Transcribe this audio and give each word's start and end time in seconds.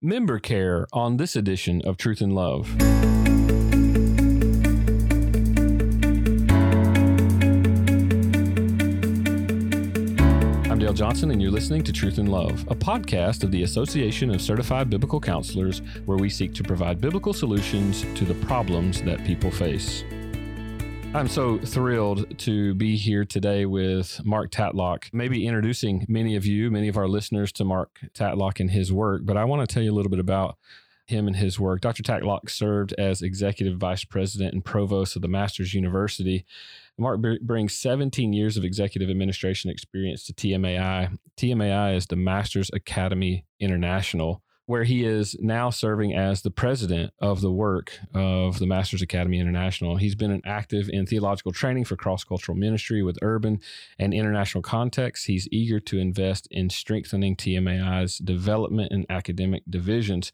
member 0.00 0.38
care 0.38 0.86
on 0.92 1.16
this 1.16 1.34
edition 1.34 1.82
of 1.84 1.96
Truth 1.96 2.20
and 2.20 2.32
Love. 2.32 2.70
I'm 10.70 10.78
Dale 10.78 10.92
Johnson, 10.92 11.32
and 11.32 11.42
you're 11.42 11.50
listening 11.50 11.82
to 11.82 11.92
Truth 11.92 12.18
and 12.18 12.28
Love, 12.28 12.64
a 12.68 12.76
podcast 12.76 13.42
of 13.42 13.50
the 13.50 13.64
Association 13.64 14.30
of 14.32 14.40
Certified 14.40 14.88
Biblical 14.88 15.20
Counselors, 15.20 15.82
where 16.04 16.18
we 16.18 16.30
seek 16.30 16.54
to 16.54 16.62
provide 16.62 17.00
biblical 17.00 17.32
solutions 17.32 18.02
to 18.14 18.24
the 18.24 18.34
problems 18.46 19.02
that 19.02 19.24
people 19.24 19.50
face. 19.50 20.04
I'm 21.14 21.26
so 21.26 21.58
thrilled 21.58 22.38
to 22.40 22.74
be 22.74 22.96
here 22.96 23.24
today 23.24 23.64
with 23.64 24.20
Mark 24.24 24.50
Tatlock, 24.50 25.08
maybe 25.12 25.46
introducing 25.46 26.04
many 26.06 26.36
of 26.36 26.44
you, 26.44 26.70
many 26.70 26.86
of 26.88 26.98
our 26.98 27.08
listeners 27.08 27.50
to 27.52 27.64
Mark 27.64 27.98
Tatlock 28.12 28.60
and 28.60 28.70
his 28.70 28.92
work. 28.92 29.22
But 29.24 29.38
I 29.38 29.44
want 29.44 29.66
to 29.66 29.72
tell 29.72 29.82
you 29.82 29.90
a 29.90 29.96
little 29.96 30.10
bit 30.10 30.20
about 30.20 30.58
him 31.06 31.26
and 31.26 31.34
his 31.34 31.58
work. 31.58 31.80
Dr. 31.80 32.02
Tatlock 32.02 32.50
served 32.50 32.92
as 32.98 33.22
executive 33.22 33.78
vice 33.78 34.04
president 34.04 34.52
and 34.52 34.62
provost 34.62 35.16
of 35.16 35.22
the 35.22 35.28
Masters 35.28 35.72
University. 35.72 36.44
Mark 36.98 37.20
brings 37.40 37.72
17 37.72 38.34
years 38.34 38.58
of 38.58 38.64
executive 38.64 39.08
administration 39.08 39.70
experience 39.70 40.24
to 40.26 40.34
TMAI. 40.34 41.16
TMAI 41.38 41.96
is 41.96 42.06
the 42.06 42.16
Masters 42.16 42.70
Academy 42.74 43.46
International 43.58 44.42
where 44.68 44.84
he 44.84 45.02
is 45.02 45.34
now 45.40 45.70
serving 45.70 46.14
as 46.14 46.42
the 46.42 46.50
president 46.50 47.10
of 47.20 47.40
the 47.40 47.50
work 47.50 47.98
of 48.12 48.58
the 48.58 48.66
Masters 48.66 49.00
Academy 49.00 49.40
International. 49.40 49.96
He's 49.96 50.14
been 50.14 50.42
active 50.44 50.90
in 50.92 51.06
theological 51.06 51.52
training 51.52 51.86
for 51.86 51.96
cross 51.96 52.22
cultural 52.22 52.54
ministry 52.54 53.02
with 53.02 53.16
urban 53.22 53.60
and 53.98 54.12
international 54.12 54.60
contexts. 54.60 55.24
He's 55.24 55.48
eager 55.50 55.80
to 55.80 55.98
invest 55.98 56.48
in 56.50 56.68
strengthening 56.68 57.34
TMAI's 57.34 58.18
development 58.18 58.92
and 58.92 59.06
academic 59.08 59.62
divisions. 59.70 60.32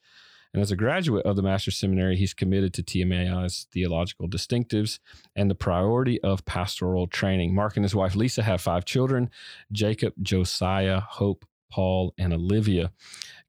And 0.52 0.60
as 0.60 0.72
a 0.72 0.76
graduate 0.76 1.24
of 1.24 1.36
the 1.36 1.42
Master's 1.42 1.76
Seminary, 1.76 2.16
he's 2.16 2.34
committed 2.34 2.74
to 2.74 2.82
TMAI's 2.82 3.68
theological 3.72 4.28
distinctives 4.28 4.98
and 5.36 5.48
the 5.48 5.54
priority 5.54 6.20
of 6.22 6.44
pastoral 6.44 7.06
training. 7.06 7.54
Mark 7.54 7.76
and 7.76 7.84
his 7.84 7.94
wife 7.94 8.16
Lisa 8.16 8.42
have 8.42 8.60
five 8.60 8.84
children 8.84 9.30
Jacob, 9.70 10.14
Josiah, 10.20 10.98
Hope, 10.98 11.44
Paul, 11.74 12.14
and 12.16 12.32
Olivia. 12.32 12.92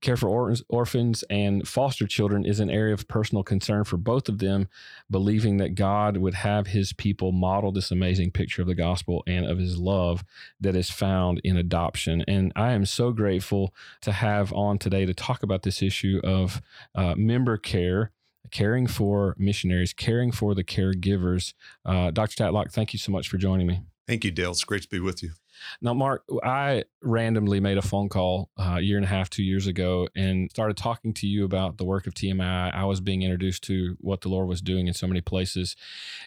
Care 0.02 0.18
for 0.18 0.28
or- 0.28 0.56
orphans 0.68 1.24
and 1.30 1.68
foster 1.68 2.08
children 2.08 2.44
is 2.44 2.60
an 2.60 2.72
area 2.72 2.96
of 2.96 3.08
personal 3.08 3.44
concern 3.44 3.84
for 3.84 3.98
both 3.98 4.28
of 4.28 4.40
them, 4.40 4.68
believing 5.12 5.58
that 5.58 5.76
God 5.76 6.18
would 6.18 6.34
have 6.34 6.66
his 6.66 6.92
people 6.92 7.32
model 7.32 7.72
this 7.72 7.92
amazing 7.92 8.32
picture 8.32 8.64
of 8.64 8.68
the 8.68 8.74
gospel 8.74 9.24
and 9.28 9.46
of 9.46 9.60
his 9.60 9.78
love 9.78 10.24
that 10.60 10.76
is 10.76 10.90
found 10.90 11.40
in 11.44 11.56
adoption. 11.56 12.24
And 12.28 12.52
I 12.56 12.72
am 12.72 12.88
so 12.88 13.12
grateful 13.12 13.76
to 14.02 14.12
have 14.12 14.52
on 14.54 14.80
today 14.80 15.06
to 15.06 15.14
talk 15.14 15.44
about 15.44 15.62
this 15.62 15.84
issue 15.84 16.20
of 16.24 16.64
uh, 16.96 17.14
member 17.16 17.58
care 17.58 18.12
caring 18.50 18.88
for 18.88 19.36
missionaries, 19.38 19.94
caring 19.94 20.32
for 20.32 20.56
the 20.56 20.64
caregivers. 20.64 21.54
Uh, 21.86 22.10
Dr. 22.10 22.44
Tatlock, 22.44 22.72
thank 22.72 22.92
you 22.92 23.00
so 23.00 23.12
much 23.12 23.30
for 23.30 23.38
joining 23.38 23.68
me. 23.68 23.82
Thank 24.08 24.24
you, 24.24 24.32
Dale. 24.32 24.52
It's 24.52 24.64
great 24.64 24.82
to 24.84 24.90
be 24.90 25.00
with 25.00 25.22
you. 25.22 25.32
Now, 25.82 25.94
Mark, 25.94 26.24
I 26.44 26.84
randomly 27.02 27.60
made 27.60 27.78
a 27.78 27.82
phone 27.82 28.10
call 28.10 28.50
uh, 28.58 28.76
a 28.78 28.82
year 28.82 28.98
and 28.98 29.06
a 29.06 29.10
half, 29.10 29.30
two 29.30 29.44
years 29.44 29.68
ago, 29.68 30.08
and 30.16 30.50
started 30.50 30.78
talking 30.78 31.14
to 31.16 31.28
you 31.28 31.46
about 31.46 31.78
the 31.78 31.86
work 31.86 32.08
of 32.08 32.14
TMI. 32.14 32.74
I 32.74 32.86
was 32.86 33.02
being 33.02 33.22
introduced 33.22 33.64
to 33.66 33.96
what 34.00 34.22
the 34.22 34.30
Lord 34.30 34.48
was 34.48 34.62
doing 34.62 34.88
in 34.88 34.94
so 34.94 35.08
many 35.08 35.22
places. 35.22 35.76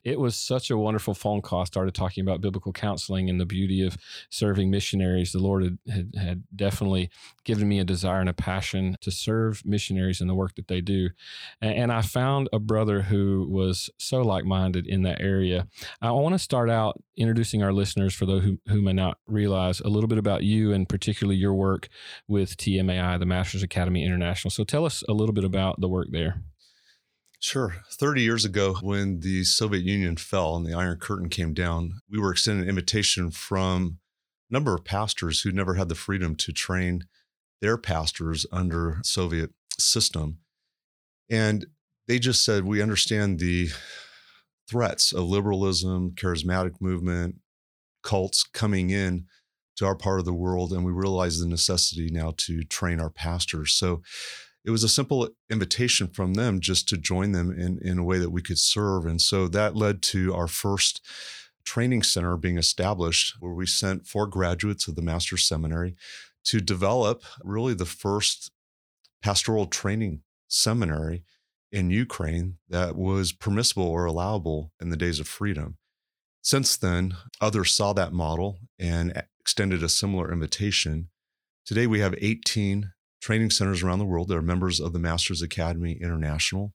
It 0.04 0.18
was 0.18 0.36
such 0.36 0.70
a 0.70 0.78
wonderful 0.78 1.14
phone 1.14 1.42
call. 1.42 1.62
I 1.62 1.64
started 1.64 1.94
talking 1.94 2.22
about 2.22 2.40
biblical 2.40 2.72
counseling 2.72 3.28
and 3.28 3.40
the 3.40 3.46
beauty 3.46 3.84
of 3.84 3.96
serving 4.30 4.70
missionaries. 4.70 5.32
The 5.32 5.38
Lord 5.38 5.64
had, 5.64 5.78
had, 5.92 6.14
had 6.16 6.42
definitely 6.54 7.10
given 7.44 7.68
me 7.68 7.78
a 7.80 7.84
desire 7.84 8.20
and 8.20 8.28
a 8.28 8.34
passion 8.34 8.96
to 9.00 9.10
serve 9.10 9.62
missionaries 9.64 10.20
in 10.20 10.28
the 10.28 10.34
work 10.34 10.54
that 10.56 10.68
they 10.68 10.80
do. 10.80 11.10
And, 11.60 11.74
and 11.74 11.92
I 11.92 12.02
found 12.02 12.48
a 12.52 12.58
brother 12.58 13.02
who 13.02 13.46
was 13.50 13.90
so 13.98 14.22
like 14.22 14.44
minded 14.44 14.86
in 14.86 15.02
that 15.02 15.20
area. 15.20 15.66
I 16.00 16.10
want 16.12 16.34
to 16.34 16.38
start 16.38 16.70
out 16.70 17.02
introducing 17.16 17.62
our 17.62 17.72
listeners 17.72 18.14
for 18.14 18.26
those 18.26 18.44
who, 18.44 18.58
who 18.68 18.80
may 18.82 18.92
not 18.92 19.17
realize 19.28 19.80
a 19.80 19.88
little 19.88 20.08
bit 20.08 20.18
about 20.18 20.42
you 20.42 20.72
and 20.72 20.88
particularly 20.88 21.36
your 21.36 21.54
work 21.54 21.88
with 22.26 22.56
TMAI, 22.56 23.18
the 23.18 23.26
Masters 23.26 23.62
Academy 23.62 24.04
International. 24.04 24.50
So 24.50 24.64
tell 24.64 24.84
us 24.84 25.02
a 25.08 25.12
little 25.12 25.34
bit 25.34 25.44
about 25.44 25.80
the 25.80 25.88
work 25.88 26.08
there. 26.10 26.42
Sure. 27.40 27.76
30 27.92 28.22
years 28.22 28.44
ago, 28.44 28.74
when 28.82 29.20
the 29.20 29.44
Soviet 29.44 29.84
Union 29.84 30.16
fell 30.16 30.56
and 30.56 30.66
the 30.66 30.74
Iron 30.74 30.98
Curtain 30.98 31.28
came 31.28 31.54
down, 31.54 32.00
we 32.10 32.18
were 32.18 32.32
extended 32.32 32.64
an 32.64 32.68
invitation 32.68 33.30
from 33.30 33.98
a 34.50 34.52
number 34.52 34.74
of 34.74 34.84
pastors 34.84 35.42
who 35.42 35.52
never 35.52 35.74
had 35.74 35.88
the 35.88 35.94
freedom 35.94 36.34
to 36.34 36.52
train 36.52 37.04
their 37.60 37.76
pastors 37.76 38.44
under 38.50 38.98
Soviet 39.02 39.50
system. 39.78 40.38
And 41.30 41.66
they 42.08 42.18
just 42.18 42.44
said, 42.44 42.64
We 42.64 42.82
understand 42.82 43.38
the 43.38 43.68
threats 44.68 45.12
of 45.12 45.24
liberalism, 45.24 46.12
charismatic 46.16 46.80
movement, 46.80 47.36
cults 48.02 48.42
coming 48.42 48.90
in 48.90 49.26
to 49.76 49.86
our 49.86 49.94
part 49.94 50.18
of 50.18 50.24
the 50.24 50.34
world, 50.34 50.72
and 50.72 50.84
we 50.84 50.92
realized 50.92 51.42
the 51.42 51.48
necessity 51.48 52.10
now 52.10 52.34
to 52.36 52.64
train 52.64 53.00
our 53.00 53.10
pastors. 53.10 53.72
So 53.72 54.02
it 54.64 54.70
was 54.70 54.82
a 54.82 54.88
simple 54.88 55.28
invitation 55.48 56.08
from 56.08 56.34
them 56.34 56.60
just 56.60 56.88
to 56.88 56.96
join 56.96 57.32
them 57.32 57.50
in, 57.50 57.78
in 57.80 57.98
a 57.98 58.04
way 58.04 58.18
that 58.18 58.30
we 58.30 58.42
could 58.42 58.58
serve. 58.58 59.06
And 59.06 59.20
so 59.20 59.46
that 59.48 59.76
led 59.76 60.02
to 60.02 60.34
our 60.34 60.48
first 60.48 61.06
training 61.64 62.02
center 62.02 62.36
being 62.36 62.58
established, 62.58 63.36
where 63.40 63.52
we 63.52 63.66
sent 63.66 64.06
four 64.06 64.26
graduates 64.26 64.88
of 64.88 64.96
the 64.96 65.02
Master's 65.02 65.46
Seminary 65.46 65.94
to 66.44 66.60
develop 66.60 67.22
really 67.44 67.74
the 67.74 67.84
first 67.84 68.50
pastoral 69.22 69.66
training 69.66 70.22
seminary 70.48 71.22
in 71.70 71.90
Ukraine 71.90 72.56
that 72.68 72.96
was 72.96 73.32
permissible 73.32 73.86
or 73.86 74.06
allowable 74.06 74.72
in 74.80 74.88
the 74.88 74.96
days 74.96 75.20
of 75.20 75.28
freedom. 75.28 75.76
Since 76.48 76.78
then, 76.78 77.14
others 77.42 77.72
saw 77.72 77.92
that 77.92 78.14
model 78.14 78.60
and 78.78 79.22
extended 79.38 79.82
a 79.82 79.88
similar 79.90 80.32
invitation. 80.32 81.10
Today, 81.66 81.86
we 81.86 82.00
have 82.00 82.14
18 82.16 82.90
training 83.20 83.50
centers 83.50 83.82
around 83.82 83.98
the 83.98 84.06
world 84.06 84.28
that 84.28 84.38
are 84.38 84.40
members 84.40 84.80
of 84.80 84.94
the 84.94 84.98
Masters 84.98 85.42
Academy 85.42 85.98
International. 86.00 86.72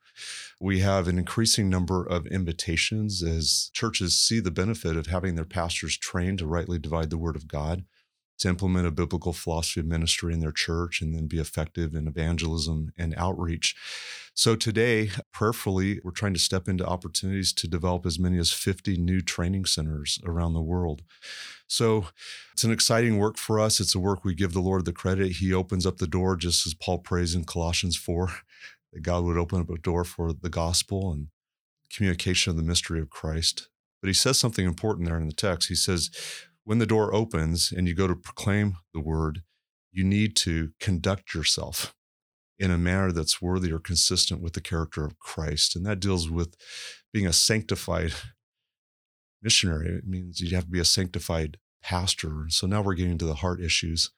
We 0.62 0.82
have 0.82 1.08
an 1.08 1.18
increasing 1.18 1.72
number 1.72 2.06
of 2.06 2.28
invitations 2.28 3.24
as 3.24 3.72
churches 3.74 4.16
see 4.16 4.40
the 4.40 4.52
benefit 4.52 4.96
of 4.96 5.08
having 5.08 5.34
their 5.34 5.44
pastors 5.44 5.98
trained 5.98 6.38
to 6.38 6.46
rightly 6.46 6.78
divide 6.78 7.10
the 7.10 7.18
word 7.18 7.36
of 7.36 7.48
God 7.48 7.84
to 8.40 8.50
implement 8.50 8.88
a 8.88 8.92
biblical 8.92 9.34
philosophy 9.34 9.80
of 9.80 9.86
ministry 9.86 10.34
in 10.34 10.40
their 10.40 10.52
church 10.52 11.02
and 11.02 11.16
then 11.16 11.28
be 11.28 11.40
effective 11.40 11.94
in 11.94 12.08
evangelism 12.08 12.92
and 12.98 13.14
outreach. 13.16 13.76
So 14.34 14.56
today, 14.56 15.12
prayerfully, 15.32 16.00
we're 16.04 16.12
trying 16.12 16.34
to 16.34 16.40
step 16.40 16.68
into 16.68 16.86
opportunities 16.86 17.54
to 17.54 17.68
develop 17.68 18.06
as 18.06 18.18
many 18.18 18.40
as 18.40 18.52
50 18.52 18.98
new 18.98 19.22
training 19.22 19.66
centers 19.66 20.20
around 20.26 20.54
the 20.54 20.62
world. 20.62 21.04
So 21.68 22.08
it's 22.52 22.64
an 22.64 22.72
exciting 22.72 23.18
work 23.18 23.38
for 23.38 23.60
us. 23.60 23.80
It's 23.80 23.96
a 23.96 24.00
work 24.00 24.26
we 24.26 24.34
give 24.34 24.54
the 24.54 24.60
Lord 24.60 24.86
the 24.86 24.94
credit. 24.94 25.34
He 25.34 25.54
opens 25.54 25.86
up 25.86 25.98
the 25.98 26.08
door, 26.08 26.36
just 26.36 26.66
as 26.66 26.74
Paul 26.74 27.00
prays 27.00 27.36
in 27.36 27.46
Colossians 27.46 27.96
4, 27.96 28.32
that 28.94 29.02
God 29.02 29.24
would 29.24 29.38
open 29.38 29.62
up 29.62 29.70
a 29.70 29.78
door 29.78 30.04
for 30.04 30.34
the 30.34 30.50
gospel 30.50 31.12
and 31.12 31.28
communication 31.94 32.50
of 32.50 32.58
the 32.58 32.64
mystery 32.64 33.00
of 33.00 33.10
Christ. 33.10 33.70
But 34.02 34.08
he 34.08 34.14
says 34.14 34.38
something 34.38 34.66
important 34.66 35.08
there 35.08 35.18
in 35.18 35.28
the 35.28 35.34
text. 35.34 35.70
He 35.70 35.76
says, 35.76 36.10
when 36.64 36.80
the 36.80 36.86
door 36.86 37.14
opens 37.14 37.72
and 37.72 37.88
you 37.88 37.96
go 37.96 38.08
to 38.08 38.16
proclaim 38.16 38.78
the 38.94 39.00
word, 39.00 39.44
you 39.92 40.04
need 40.04 40.36
to 40.38 40.72
conduct 40.80 41.34
yourself 41.34 41.94
in 42.58 42.72
a 42.72 42.78
manner 42.78 43.12
that's 43.12 43.42
worthy 43.42 43.72
or 43.72 43.80
consistent 43.80 44.42
with 44.42 44.54
the 44.54 44.62
character 44.62 45.06
of 45.06 45.20
Christ. 45.20 45.76
And 45.76 45.86
that 45.86 46.00
deals 46.00 46.30
with 46.30 46.56
being 47.12 47.28
a 47.28 47.34
sanctified 47.34 48.14
missionary. 49.42 49.90
It 49.90 50.08
means 50.08 50.40
you 50.40 50.56
have 50.56 50.66
to 50.66 50.72
be 50.72 50.80
a 50.80 50.86
sanctified 50.86 51.58
pastor. 51.82 52.46
So 52.50 52.66
now 52.66 52.82
we're 52.82 52.94
getting 52.94 53.18
to 53.18 53.26
the 53.26 53.36
heart 53.36 53.60
issues 53.60 54.12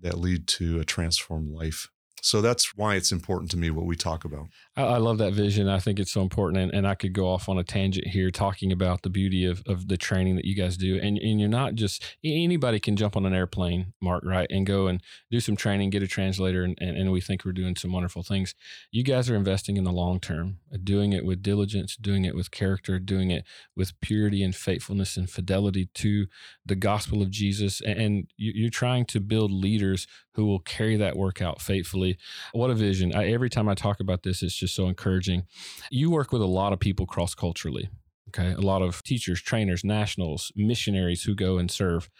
that 0.00 0.18
lead 0.18 0.46
to 0.48 0.78
a 0.78 0.84
transformed 0.84 1.50
life 1.50 1.88
so 2.22 2.40
that's 2.40 2.76
why 2.76 2.96
it's 2.96 3.12
important 3.12 3.50
to 3.52 3.56
me 3.56 3.70
what 3.70 3.86
we 3.86 3.96
talk 3.96 4.24
about. 4.24 4.48
I, 4.78 4.82
I 4.82 4.96
love 4.98 5.18
that 5.18 5.32
vision. 5.32 5.68
I 5.68 5.80
think 5.80 5.98
it's 5.98 6.12
so 6.12 6.22
important. 6.22 6.62
And, 6.62 6.72
and, 6.72 6.86
I 6.86 6.94
could 6.94 7.12
go 7.12 7.28
off 7.28 7.48
on 7.48 7.58
a 7.58 7.64
tangent 7.64 8.06
here 8.06 8.30
talking 8.30 8.72
about 8.72 9.02
the 9.02 9.10
beauty 9.10 9.44
of, 9.44 9.62
of 9.66 9.88
the 9.88 9.96
training 9.96 10.36
that 10.36 10.44
you 10.44 10.54
guys 10.54 10.76
do. 10.76 10.96
And, 10.96 11.18
and 11.18 11.40
you're 11.40 11.48
not 11.48 11.74
just 11.74 12.02
anybody 12.24 12.80
can 12.80 12.96
jump 12.96 13.16
on 13.16 13.26
an 13.26 13.34
airplane, 13.34 13.92
Mark, 14.00 14.24
right? 14.24 14.46
And 14.50 14.64
go 14.64 14.86
and 14.86 15.02
do 15.30 15.40
some 15.40 15.56
training, 15.56 15.90
get 15.90 16.02
a 16.02 16.06
translator, 16.06 16.62
and, 16.62 16.78
and, 16.80 16.96
and 16.96 17.12
we 17.12 17.20
think 17.20 17.44
we're 17.44 17.52
doing 17.52 17.76
some 17.76 17.92
wonderful 17.92 18.22
things. 18.22 18.54
You 18.90 19.02
guys 19.02 19.28
are 19.28 19.36
investing 19.36 19.76
in 19.76 19.84
the 19.84 19.92
long 19.92 20.20
term, 20.20 20.58
uh, 20.72 20.78
doing 20.82 21.12
it 21.12 21.24
with 21.24 21.42
diligence, 21.42 21.96
doing 21.96 22.24
it 22.24 22.34
with 22.34 22.50
character, 22.50 22.98
doing 22.98 23.30
it 23.30 23.44
with 23.76 24.00
purity 24.00 24.42
and 24.42 24.54
faithfulness 24.54 25.16
and 25.16 25.28
fidelity 25.28 25.90
to 25.94 26.26
the 26.64 26.76
gospel 26.76 27.20
of 27.20 27.30
Jesus. 27.30 27.80
And 27.80 28.28
you're 28.36 28.70
trying 28.70 29.06
to 29.06 29.20
build 29.20 29.50
leaders 29.50 30.06
who 30.38 30.46
will 30.46 30.60
carry 30.60 30.96
that 30.96 31.16
work 31.16 31.42
out 31.42 31.60
faithfully. 31.60 32.16
What 32.52 32.70
a 32.70 32.74
vision. 32.74 33.12
I, 33.12 33.28
every 33.32 33.50
time 33.50 33.68
I 33.68 33.74
talk 33.74 33.98
about 33.98 34.22
this, 34.22 34.40
it's 34.40 34.54
just 34.54 34.67
so 34.68 34.88
encouraging. 34.88 35.44
You 35.90 36.10
work 36.10 36.32
with 36.32 36.42
a 36.42 36.46
lot 36.46 36.72
of 36.72 36.80
people 36.80 37.06
cross 37.06 37.34
culturally 37.34 37.88
Okay. 38.28 38.52
A 38.52 38.60
lot 38.60 38.82
of 38.82 39.02
teachers, 39.02 39.40
trainers, 39.40 39.84
nationals, 39.84 40.52
missionaries 40.54 41.22
who 41.22 41.34
go 41.34 41.56
and 41.56 41.70
serve. 41.70 42.10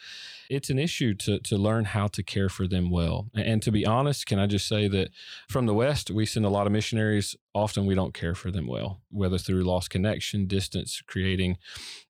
It's 0.48 0.70
an 0.70 0.78
issue 0.78 1.12
to, 1.14 1.38
to 1.40 1.58
learn 1.58 1.84
how 1.84 2.06
to 2.06 2.22
care 2.22 2.48
for 2.48 2.66
them 2.66 2.90
well. 2.90 3.28
And 3.34 3.60
to 3.62 3.70
be 3.70 3.84
honest, 3.84 4.24
can 4.24 4.38
I 4.38 4.46
just 4.46 4.66
say 4.66 4.88
that 4.88 5.10
from 5.50 5.66
the 5.66 5.74
West, 5.74 6.10
we 6.10 6.24
send 6.24 6.46
a 6.46 6.50
lot 6.50 6.66
of 6.66 6.72
missionaries. 6.72 7.36
Often 7.54 7.84
we 7.84 7.94
don't 7.94 8.14
care 8.14 8.34
for 8.34 8.50
them 8.50 8.66
well, 8.66 9.02
whether 9.10 9.36
through 9.36 9.64
lost 9.64 9.90
connection, 9.90 10.46
distance, 10.46 11.02
creating 11.06 11.58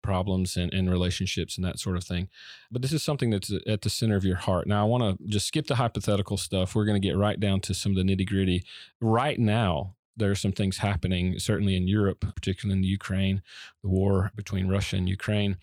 problems 0.02 0.56
and, 0.56 0.72
and 0.72 0.88
relationships 0.88 1.56
and 1.56 1.64
that 1.64 1.80
sort 1.80 1.96
of 1.96 2.04
thing. 2.04 2.28
But 2.70 2.82
this 2.82 2.92
is 2.92 3.02
something 3.02 3.30
that's 3.30 3.52
at 3.66 3.82
the 3.82 3.90
center 3.90 4.14
of 4.14 4.24
your 4.24 4.36
heart. 4.36 4.68
Now, 4.68 4.82
I 4.82 4.88
want 4.88 5.18
to 5.18 5.26
just 5.26 5.48
skip 5.48 5.66
the 5.66 5.74
hypothetical 5.74 6.36
stuff. 6.36 6.76
We're 6.76 6.84
going 6.84 7.00
to 7.00 7.08
get 7.08 7.16
right 7.16 7.40
down 7.40 7.60
to 7.62 7.74
some 7.74 7.90
of 7.90 7.96
the 7.96 8.04
nitty 8.04 8.28
gritty. 8.28 8.62
Right 9.00 9.40
now, 9.40 9.96
there 10.18 10.30
are 10.30 10.36
some 10.36 10.52
things 10.52 10.78
happening, 10.78 11.38
certainly 11.38 11.76
in 11.76 11.88
Europe, 11.88 12.24
particularly 12.34 12.76
in 12.76 12.82
the 12.82 12.88
Ukraine, 12.88 13.42
the 13.82 13.88
war 13.88 14.32
between 14.36 14.68
Russia 14.68 14.96
and 14.96 15.08
Ukraine. 15.08 15.56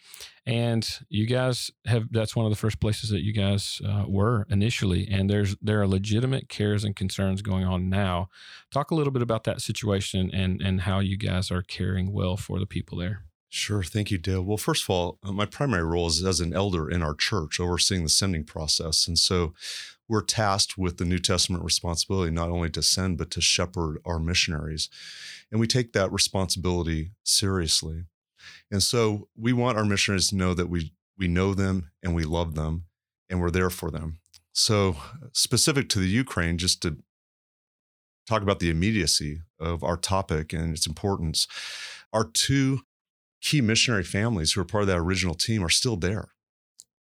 And 0.45 0.87
you 1.09 1.25
guys 1.25 1.71
have 1.85 2.11
that's 2.11 2.35
one 2.35 2.45
of 2.45 2.51
the 2.51 2.57
first 2.57 2.79
places 2.79 3.09
that 3.09 3.23
you 3.23 3.33
guys 3.33 3.81
uh, 3.85 4.05
were 4.07 4.45
initially. 4.49 5.07
And 5.09 5.29
there's 5.29 5.55
there 5.61 5.81
are 5.81 5.87
legitimate 5.87 6.49
cares 6.49 6.83
and 6.83 6.95
concerns 6.95 7.41
going 7.41 7.65
on 7.65 7.89
now. 7.89 8.29
Talk 8.71 8.91
a 8.91 8.95
little 8.95 9.13
bit 9.13 9.21
about 9.21 9.43
that 9.45 9.61
situation 9.61 10.31
and 10.33 10.61
and 10.61 10.81
how 10.81 10.99
you 10.99 11.17
guys 11.17 11.51
are 11.51 11.61
caring 11.61 12.11
well 12.11 12.37
for 12.37 12.59
the 12.59 12.67
people 12.67 12.97
there. 12.97 13.25
Sure. 13.49 13.83
Thank 13.83 14.11
you, 14.11 14.17
Dale. 14.17 14.41
Well, 14.41 14.57
first 14.57 14.83
of 14.83 14.89
all, 14.89 15.17
uh, 15.23 15.31
my 15.31 15.45
primary 15.45 15.85
role 15.85 16.07
is 16.07 16.25
as 16.25 16.41
an 16.41 16.53
elder 16.53 16.89
in 16.89 17.01
our 17.01 17.15
church, 17.15 17.57
overseeing 17.57 18.03
the 18.03 18.09
sending 18.09 18.43
process. 18.43 19.07
And 19.07 19.17
so 19.17 19.53
we're 20.07 20.21
tasked 20.21 20.77
with 20.77 20.97
the 20.97 21.05
New 21.05 21.19
Testament 21.19 21.63
responsibility, 21.63 22.31
not 22.31 22.49
only 22.49 22.69
to 22.71 22.83
send, 22.83 23.17
but 23.17 23.31
to 23.31 23.41
shepherd 23.41 23.99
our 24.05 24.19
missionaries. 24.19 24.89
And 25.51 25.59
we 25.59 25.67
take 25.67 25.93
that 25.93 26.11
responsibility 26.11 27.11
seriously. 27.23 28.05
And 28.71 28.83
so 28.83 29.27
we 29.35 29.53
want 29.53 29.77
our 29.77 29.85
missionaries 29.85 30.29
to 30.29 30.35
know 30.35 30.53
that 30.53 30.69
we, 30.69 30.93
we 31.17 31.27
know 31.27 31.53
them 31.53 31.91
and 32.03 32.13
we 32.13 32.23
love 32.23 32.55
them 32.55 32.85
and 33.29 33.41
we're 33.41 33.51
there 33.51 33.69
for 33.69 33.89
them. 33.89 34.19
So, 34.53 34.95
specific 35.33 35.89
to 35.89 35.99
the 35.99 36.07
Ukraine, 36.07 36.57
just 36.57 36.81
to 36.83 36.97
talk 38.25 38.41
about 38.41 38.59
the 38.59 38.69
immediacy 38.69 39.41
of 39.59 39.83
our 39.83 39.97
topic 39.97 40.53
and 40.53 40.73
its 40.73 40.87
importance, 40.87 41.45
our 42.13 42.23
two 42.23 42.81
key 43.41 43.59
missionary 43.59 44.03
families 44.03 44.53
who 44.53 44.61
are 44.61 44.65
part 44.65 44.83
of 44.83 44.87
that 44.87 44.99
original 44.99 45.35
team 45.35 45.63
are 45.63 45.69
still 45.69 45.97
there. 45.97 46.29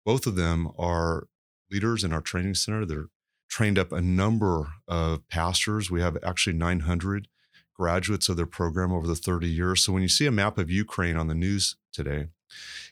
Both 0.05 0.27
of 0.27 0.35
them 0.35 0.69
are 0.77 1.27
leaders 1.71 2.03
in 2.03 2.13
our 2.13 2.21
training 2.21 2.55
center 2.55 2.85
that 2.85 2.97
are 2.97 3.09
trained 3.49 3.79
up 3.79 3.91
a 3.91 4.01
number 4.01 4.67
of 4.87 5.27
pastors. 5.27 5.89
We 5.89 6.01
have 6.01 6.17
actually 6.23 6.57
900 6.57 7.27
graduates 7.73 8.27
of 8.29 8.37
their 8.37 8.45
program 8.45 8.91
over 8.91 9.07
the 9.07 9.15
30 9.15 9.47
years. 9.47 9.81
So 9.83 9.93
when 9.93 10.01
you 10.01 10.09
see 10.09 10.25
a 10.25 10.31
map 10.31 10.57
of 10.57 10.69
Ukraine 10.69 11.15
on 11.15 11.27
the 11.27 11.35
news 11.35 11.75
today, 11.93 12.27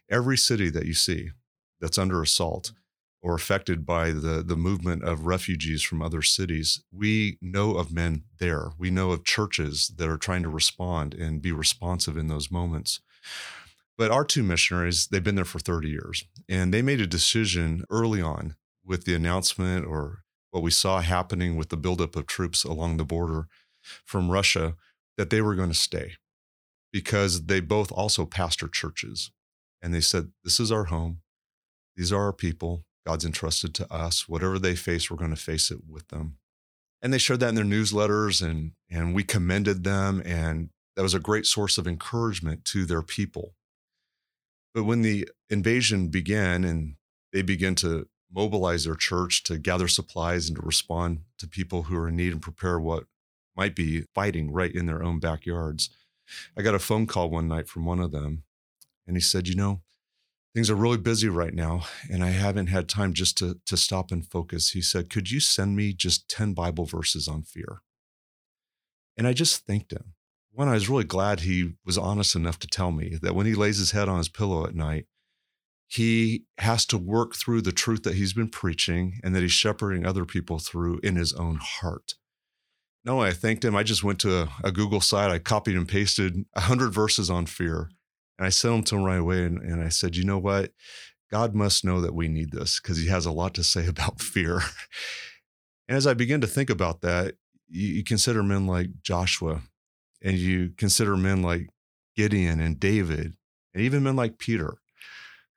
every 0.10 0.38
city 0.38 0.69
that 0.69 0.86
you 0.86 0.94
see 0.94 1.31
that's 1.81 1.98
under 1.98 2.22
assault 2.22 2.72
or 3.22 3.33
affected 3.33 3.86
by 3.86 4.12
the, 4.12 4.44
the 4.45 4.56
movement 4.56 5.04
of 5.04 5.25
refugees 5.25 5.81
from 5.81 6.01
other 6.01 6.22
cities, 6.22 6.83
we 6.92 7.39
know 7.42 7.72
of 7.75 7.92
men 7.92 8.24
there. 8.38 8.69
We 8.77 8.92
know 8.92 9.12
of 9.12 9.24
churches 9.24 9.92
that 9.98 10.07
are 10.07 10.18
trying 10.18 10.44
to 10.44 10.50
respond 10.50 11.16
and 11.16 11.42
be 11.42 11.51
responsive 11.51 12.18
in 12.18 12.27
those 12.27 12.51
moments. 12.51 13.00
But 13.98 14.12
our 14.12 14.25
two 14.25 14.44
missionaries, 14.44 15.07
they've 15.07 15.24
been 15.24 15.36
there 15.36 15.45
for 15.45 15.57
30 15.57 15.89
years, 15.89 16.25
and 16.48 16.72
they 16.72 16.83
made 16.83 17.01
a 17.01 17.07
decision 17.07 17.83
early 17.89 18.22
on 18.22 18.56
with 18.86 19.06
the 19.06 19.16
announcement 19.16 19.86
or 19.86 20.20
what 20.52 20.64
we 20.64 20.72
saw 20.72 21.02
happening 21.02 21.58
with 21.58 21.70
the 21.70 21.78
buildup 21.78 22.16
of 22.16 22.28
troops 22.28 22.64
along 22.64 22.98
the 22.98 23.04
border 23.04 23.48
from 24.06 24.32
Russia 24.32 24.76
that 25.18 25.30
they 25.30 25.42
were 25.42 25.56
going 25.56 25.70
to 25.70 25.76
stay 25.76 26.14
because 26.92 27.48
they 27.48 27.60
both 27.60 27.92
also 27.92 28.26
pastor 28.26 28.68
churches. 28.68 29.32
And 29.82 29.94
they 29.94 30.02
said, 30.02 30.32
This 30.44 30.60
is 30.60 30.72
our 30.72 30.86
home. 30.86 31.20
These 31.96 32.14
are 32.14 32.24
our 32.24 32.34
people. 32.34 32.86
God's 33.06 33.26
entrusted 33.26 33.76
to 33.76 33.94
us. 33.94 34.28
Whatever 34.28 34.58
they 34.58 34.76
face, 34.76 35.12
we're 35.12 35.18
going 35.18 35.36
to 35.36 35.42
face 35.42 35.72
it 35.72 35.80
with 35.88 36.08
them. 36.08 36.38
And 37.02 37.14
they 37.14 37.18
shared 37.18 37.42
that 37.42 37.50
in 37.50 37.56
their 37.56 37.66
newsletters, 37.66 38.42
and, 38.42 38.72
and 38.90 39.14
we 39.14 39.24
commended 39.24 39.84
them. 39.84 40.24
And 40.26 40.70
that 40.96 41.04
was 41.04 41.14
a 41.14 41.20
great 41.20 41.46
source 41.46 41.78
of 41.78 41.86
encouragement 41.86 42.66
to 42.66 42.86
their 42.86 43.02
people. 43.02 43.56
But 44.74 44.86
when 44.86 45.02
the 45.02 45.28
invasion 45.50 46.08
began 46.08 46.64
and 46.64 46.96
they 47.32 47.42
began 47.42 47.76
to 47.76 48.08
mobilize 48.36 48.84
their 48.84 48.96
church 48.96 49.44
to 49.44 49.58
gather 49.58 49.88
supplies 49.88 50.48
and 50.50 50.58
to 50.58 50.62
respond 50.62 51.22
to 51.38 51.48
people 51.48 51.84
who 51.84 51.96
are 51.96 52.10
in 52.10 52.18
need 52.18 52.34
and 52.34 52.42
prepare 52.42 52.80
what 52.80 53.06
might 53.56 53.76
be 53.76 54.02
fighting 54.14 54.52
right 54.52 54.76
in 54.76 54.86
their 54.86 55.02
own 55.02 55.20
backyards. 55.20 55.90
I 56.58 56.62
got 56.62 56.76
a 56.76 56.80
phone 56.80 57.08
call 57.08 57.30
one 57.30 57.48
night 57.48 57.70
from 57.70 57.86
one 57.86 58.00
of 58.00 58.12
them, 58.12 58.44
and 59.08 59.16
he 59.16 59.22
said, 59.22 59.48
You 59.48 59.56
know, 59.56 59.82
things 60.54 60.70
are 60.70 60.76
really 60.76 60.98
busy 60.98 61.30
right 61.30 61.54
now, 61.54 61.86
and 62.12 62.24
I 62.24 62.32
haven't 62.32 62.68
had 62.68 62.90
time 62.90 63.14
just 63.14 63.38
to, 63.38 63.60
to 63.66 63.78
stop 63.78 64.12
and 64.12 64.26
focus. 64.26 64.72
He 64.72 64.82
said, 64.82 65.10
Could 65.10 65.32
you 65.32 65.40
send 65.40 65.78
me 65.78 65.94
just 65.94 66.28
10 66.30 66.54
Bible 66.54 66.86
verses 66.86 67.28
on 67.28 67.44
fear? 67.44 67.82
And 69.18 69.28
I 69.28 69.34
just 69.34 69.66
thanked 69.66 69.94
him. 69.94 70.14
One, 70.52 70.68
I 70.68 70.74
was 70.74 70.90
really 70.90 71.04
glad 71.04 71.42
he 71.42 71.74
was 71.86 71.98
honest 71.98 72.36
enough 72.36 72.60
to 72.60 72.68
tell 72.68 72.92
me 72.92 73.18
that 73.22 73.36
when 73.36 73.46
he 73.46 73.56
lays 73.56 73.78
his 73.78 73.92
head 73.92 74.10
on 74.10 74.18
his 74.18 74.30
pillow 74.30 74.66
at 74.66 74.76
night, 74.76 75.06
he 75.88 76.46
has 76.58 76.86
to 76.88 76.98
work 76.98 77.36
through 77.36 77.62
the 77.62 77.72
truth 77.72 78.04
that 78.04 78.16
he's 78.16 78.34
been 78.34 78.50
preaching 78.50 79.20
and 79.24 79.36
that 79.36 79.42
he's 79.42 79.52
shepherding 79.52 80.06
other 80.06 80.26
people 80.26 80.60
through 80.60 81.00
in 81.04 81.16
his 81.16 81.34
own 81.34 81.60
heart. 81.62 82.16
No, 83.04 83.22
I 83.22 83.32
thanked 83.32 83.64
him. 83.64 83.76
I 83.76 83.84
just 83.84 84.04
went 84.04 84.20
to 84.22 84.42
a, 84.42 84.50
a 84.64 84.72
Google 84.72 85.02
site. 85.02 85.30
I 85.30 85.38
copied 85.38 85.76
and 85.76 85.88
pasted 85.88 86.46
100 86.54 86.90
verses 86.90 87.30
on 87.30 87.46
fear 87.46 87.90
and 88.38 88.46
I 88.46 88.50
sent 88.50 88.74
them 88.74 88.84
to 88.84 88.96
him 88.96 89.04
right 89.04 89.20
away. 89.20 89.44
And, 89.44 89.60
and 89.60 89.84
I 89.84 89.90
said, 89.90 90.16
you 90.16 90.24
know 90.24 90.40
what? 90.40 90.72
God 91.32 91.54
must 91.54 91.86
know 91.86 92.02
that 92.02 92.16
we 92.16 92.28
need 92.28 92.52
this 92.52 92.80
because 92.80 92.98
he 92.98 93.08
has 93.08 93.26
a 93.26 93.32
lot 93.32 93.54
to 93.56 93.64
say 93.64 93.88
about 93.88 94.22
fear. 94.22 94.62
and 95.88 95.98
as 95.98 96.08
I 96.08 96.16
begin 96.16 96.42
to 96.42 96.48
think 96.48 96.70
about 96.70 97.02
that, 97.02 97.36
you, 97.68 97.88
you 97.88 98.04
consider 98.04 98.42
men 98.42 98.66
like 98.66 98.88
Joshua 99.04 99.62
and 100.24 100.38
you 100.38 100.72
consider 100.78 101.16
men 101.16 101.44
like 101.44 101.70
Gideon 102.16 102.60
and 102.60 102.80
David 102.80 103.36
and 103.74 103.84
even 103.84 104.04
men 104.04 104.16
like 104.16 104.40
Peter 104.40 104.78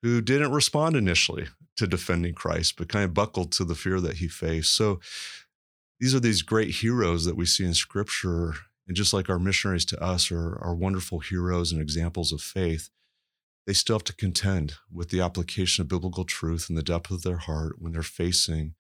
who 0.03 0.21
didn't 0.21 0.53
respond 0.53 0.97
initially 0.97 1.47
to 1.77 1.87
defending 1.87 2.35
Christ, 2.35 2.75
but 2.77 2.89
kind 2.89 3.05
of 3.05 3.15
buckled 3.15 3.53
to 3.53 3.65
the 3.65 3.75
fear 3.75 4.00
that 4.00 4.19
he 4.19 4.29
faced. 4.29 4.73
So 4.73 5.00
these 6.00 6.15
are 6.15 6.21
these 6.21 6.43
great 6.43 6.77
heroes 6.77 7.25
that 7.25 7.37
we 7.37 7.47
see 7.47 7.65
in 7.65 7.75
scripture. 7.75 8.55
And 8.87 8.97
just 8.97 9.12
like 9.12 9.29
our 9.29 9.39
missionaries 9.39 9.85
to 9.87 10.03
us 10.03 10.31
are, 10.31 10.59
are 10.62 10.75
wonderful 10.75 11.21
heroes 11.21 11.73
and 11.73 11.81
examples 11.81 12.33
of 12.33 12.41
faith, 12.41 12.91
they 13.67 13.73
still 13.75 13.97
have 13.97 14.05
to 14.05 14.17
contend 14.17 14.75
with 14.91 15.11
the 15.11 15.21
application 15.21 15.83
of 15.83 15.89
biblical 15.89 16.25
truth 16.25 16.67
in 16.71 16.75
the 16.75 16.83
depth 16.83 17.11
of 17.11 17.23
their 17.23 17.37
heart 17.37 17.77
when 17.79 17.93
they're 17.93 18.03
facing 18.03 18.75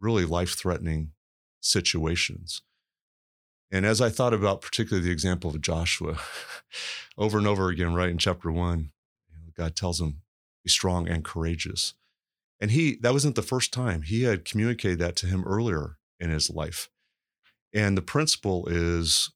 really 0.00 0.24
life 0.24 0.54
threatening 0.58 1.12
situations. 1.60 2.62
And 3.70 3.84
as 3.84 4.00
I 4.00 4.10
thought 4.10 4.34
about 4.34 4.62
particularly 4.62 5.06
the 5.06 5.12
example 5.12 5.50
of 5.50 5.60
Joshua, 5.60 6.18
over 7.18 7.38
and 7.38 7.46
over 7.46 7.68
again, 7.68 7.94
right 7.94 8.08
in 8.08 8.18
chapter 8.18 8.50
one, 8.50 8.90
God 9.56 9.74
tells 9.74 10.00
him, 10.00 10.22
be 10.66 10.70
strong 10.70 11.08
and 11.08 11.24
courageous. 11.24 11.94
And 12.60 12.72
he, 12.72 12.96
that 13.02 13.12
wasn't 13.12 13.36
the 13.36 13.42
first 13.42 13.72
time. 13.72 14.02
He 14.02 14.24
had 14.24 14.44
communicated 14.44 14.98
that 14.98 15.14
to 15.16 15.26
him 15.26 15.44
earlier 15.46 15.96
in 16.18 16.30
his 16.30 16.50
life. 16.50 16.90
And 17.72 17.96
the 17.96 18.02
principle 18.02 18.66
is 18.68 19.30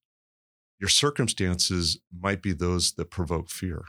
your 0.81 0.89
circumstances 0.89 2.01
might 2.13 2.43
be 2.43 2.53
those 2.53 2.93
that 2.95 3.11
provoke 3.11 3.49
fear, 3.49 3.85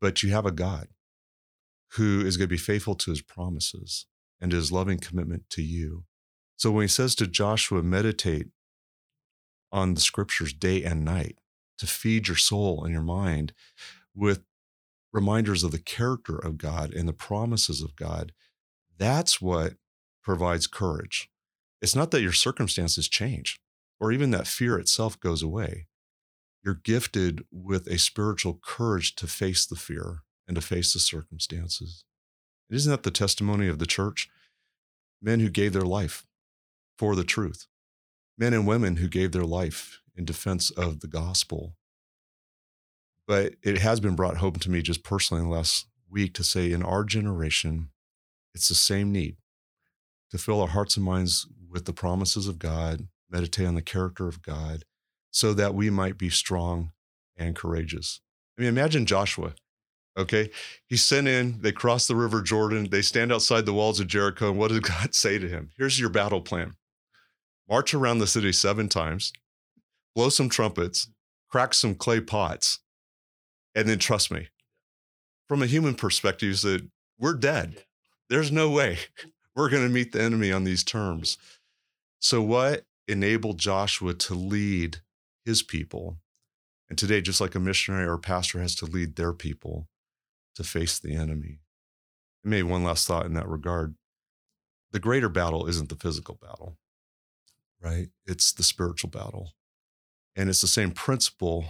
but 0.00 0.22
you 0.22 0.30
have 0.32 0.46
a 0.46 0.50
God 0.50 0.88
who 1.92 2.26
is 2.26 2.36
going 2.36 2.48
to 2.48 2.54
be 2.54 2.58
faithful 2.58 2.94
to 2.96 3.10
his 3.10 3.22
promises 3.22 4.06
and 4.40 4.50
his 4.50 4.72
loving 4.72 4.98
commitment 4.98 5.48
to 5.50 5.62
you. 5.62 6.04
So 6.56 6.72
when 6.72 6.82
he 6.82 6.88
says 6.88 7.14
to 7.16 7.26
Joshua, 7.26 7.82
meditate 7.82 8.48
on 9.70 9.94
the 9.94 10.00
scriptures 10.00 10.52
day 10.52 10.82
and 10.82 11.04
night 11.04 11.36
to 11.78 11.86
feed 11.86 12.28
your 12.28 12.36
soul 12.36 12.82
and 12.82 12.92
your 12.92 13.02
mind 13.02 13.52
with 14.14 14.42
reminders 15.12 15.62
of 15.62 15.70
the 15.70 15.78
character 15.78 16.36
of 16.36 16.58
God 16.58 16.92
and 16.92 17.08
the 17.08 17.12
promises 17.12 17.82
of 17.82 17.96
God, 17.96 18.32
that's 18.96 19.40
what 19.40 19.74
provides 20.22 20.66
courage. 20.66 21.30
It's 21.80 21.96
not 21.96 22.10
that 22.12 22.22
your 22.22 22.32
circumstances 22.32 23.08
change 23.08 23.60
or 24.00 24.12
even 24.12 24.30
that 24.30 24.46
fear 24.46 24.78
itself 24.78 25.18
goes 25.20 25.42
away. 25.42 25.86
You're 26.64 26.74
gifted 26.74 27.44
with 27.50 27.86
a 27.88 27.98
spiritual 27.98 28.58
courage 28.62 29.14
to 29.16 29.26
face 29.26 29.66
the 29.66 29.76
fear 29.76 30.22
and 30.46 30.54
to 30.54 30.60
face 30.60 30.92
the 30.92 31.00
circumstances. 31.00 32.04
Isn't 32.70 32.90
that 32.90 33.02
the 33.02 33.10
testimony 33.10 33.68
of 33.68 33.78
the 33.78 33.86
church? 33.86 34.28
Men 35.20 35.40
who 35.40 35.50
gave 35.50 35.72
their 35.72 35.82
life 35.82 36.24
for 36.96 37.14
the 37.16 37.24
truth, 37.24 37.66
men 38.38 38.54
and 38.54 38.66
women 38.66 38.96
who 38.96 39.08
gave 39.08 39.32
their 39.32 39.44
life 39.44 40.00
in 40.16 40.24
defense 40.24 40.70
of 40.70 41.00
the 41.00 41.08
gospel 41.08 41.74
but 43.32 43.54
it 43.62 43.78
has 43.78 43.98
been 43.98 44.14
brought 44.14 44.36
home 44.36 44.56
to 44.56 44.70
me 44.70 44.82
just 44.82 45.02
personally 45.02 45.42
in 45.42 45.48
the 45.48 45.56
last 45.56 45.86
week 46.10 46.34
to 46.34 46.44
say 46.44 46.70
in 46.70 46.82
our 46.82 47.02
generation, 47.02 47.88
it's 48.54 48.68
the 48.68 48.74
same 48.74 49.10
need 49.10 49.36
to 50.30 50.36
fill 50.36 50.60
our 50.60 50.68
hearts 50.68 50.98
and 50.98 51.06
minds 51.06 51.46
with 51.66 51.86
the 51.86 51.94
promises 51.94 52.46
of 52.46 52.58
God, 52.58 53.08
meditate 53.30 53.66
on 53.66 53.74
the 53.74 53.80
character 53.80 54.28
of 54.28 54.42
God, 54.42 54.84
so 55.30 55.54
that 55.54 55.72
we 55.74 55.88
might 55.88 56.18
be 56.18 56.28
strong 56.28 56.90
and 57.34 57.56
courageous. 57.56 58.20
I 58.58 58.60
mean, 58.60 58.68
imagine 58.68 59.06
Joshua. 59.06 59.54
Okay. 60.14 60.50
He's 60.86 61.02
sent 61.02 61.26
in, 61.26 61.62
they 61.62 61.72
cross 61.72 62.06
the 62.06 62.14
river 62.14 62.42
Jordan, 62.42 62.90
they 62.90 63.00
stand 63.00 63.32
outside 63.32 63.64
the 63.64 63.72
walls 63.72 63.98
of 63.98 64.08
Jericho. 64.08 64.50
And 64.50 64.58
what 64.58 64.72
did 64.72 64.82
God 64.86 65.14
say 65.14 65.38
to 65.38 65.48
him? 65.48 65.70
Here's 65.78 65.98
your 65.98 66.10
battle 66.10 66.42
plan 66.42 66.74
march 67.66 67.94
around 67.94 68.18
the 68.18 68.26
city 68.26 68.52
seven 68.52 68.90
times, 68.90 69.32
blow 70.14 70.28
some 70.28 70.50
trumpets, 70.50 71.08
crack 71.48 71.72
some 71.72 71.94
clay 71.94 72.20
pots, 72.20 72.80
and 73.74 73.88
then 73.88 73.98
trust 73.98 74.30
me. 74.30 74.48
From 75.48 75.62
a 75.62 75.66
human 75.66 75.94
perspective, 75.94 76.48
you 76.48 76.54
said, 76.54 76.90
We're 77.18 77.34
dead. 77.34 77.84
There's 78.28 78.52
no 78.52 78.70
way 78.70 78.98
we're 79.56 79.70
going 79.70 79.86
to 79.86 79.92
meet 79.92 80.12
the 80.12 80.22
enemy 80.22 80.52
on 80.52 80.64
these 80.64 80.84
terms. 80.84 81.36
So, 82.20 82.40
what 82.42 82.84
enabled 83.08 83.58
Joshua 83.58 84.14
to 84.14 84.34
lead 84.34 84.98
his 85.44 85.62
people? 85.62 86.18
And 86.88 86.98
today, 86.98 87.20
just 87.20 87.40
like 87.40 87.54
a 87.54 87.60
missionary 87.60 88.04
or 88.04 88.14
a 88.14 88.18
pastor 88.18 88.60
has 88.60 88.74
to 88.76 88.86
lead 88.86 89.16
their 89.16 89.32
people 89.32 89.88
to 90.56 90.64
face 90.64 90.98
the 90.98 91.14
enemy. 91.14 91.60
Maybe 92.44 92.62
one 92.62 92.84
last 92.84 93.06
thought 93.06 93.26
in 93.26 93.34
that 93.34 93.48
regard. 93.48 93.94
The 94.90 95.00
greater 95.00 95.28
battle 95.28 95.66
isn't 95.66 95.88
the 95.88 95.96
physical 95.96 96.38
battle, 96.42 96.76
right? 97.80 98.08
It's 98.26 98.52
the 98.52 98.62
spiritual 98.62 99.08
battle. 99.08 99.52
And 100.36 100.50
it's 100.50 100.60
the 100.60 100.66
same 100.66 100.90
principle. 100.90 101.64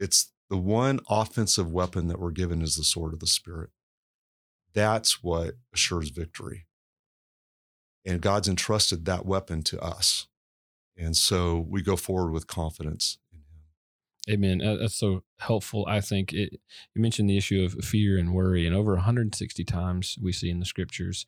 It's 0.00 0.32
the 0.50 0.56
one 0.56 1.00
offensive 1.08 1.70
weapon 1.70 2.08
that 2.08 2.20
we're 2.20 2.30
given 2.30 2.62
is 2.62 2.76
the 2.76 2.84
sword 2.84 3.12
of 3.12 3.20
the 3.20 3.26
Spirit. 3.26 3.70
That's 4.74 5.22
what 5.22 5.54
assures 5.74 6.10
victory. 6.10 6.66
And 8.06 8.20
God's 8.20 8.48
entrusted 8.48 9.04
that 9.04 9.26
weapon 9.26 9.62
to 9.64 9.80
us. 9.80 10.28
And 10.96 11.16
so 11.16 11.64
we 11.68 11.82
go 11.82 11.96
forward 11.96 12.32
with 12.32 12.46
confidence 12.46 13.18
in 13.30 13.38
Him. 13.38 14.34
Amen. 14.34 14.78
That's 14.80 14.96
so 14.96 15.22
helpful. 15.38 15.84
I 15.88 16.00
think 16.00 16.32
it, 16.32 16.60
you 16.94 17.02
mentioned 17.02 17.28
the 17.28 17.36
issue 17.36 17.62
of 17.64 17.84
fear 17.84 18.18
and 18.18 18.32
worry, 18.32 18.66
and 18.66 18.74
over 18.74 18.94
160 18.94 19.64
times 19.64 20.18
we 20.20 20.32
see 20.32 20.50
in 20.50 20.60
the 20.60 20.66
scriptures 20.66 21.26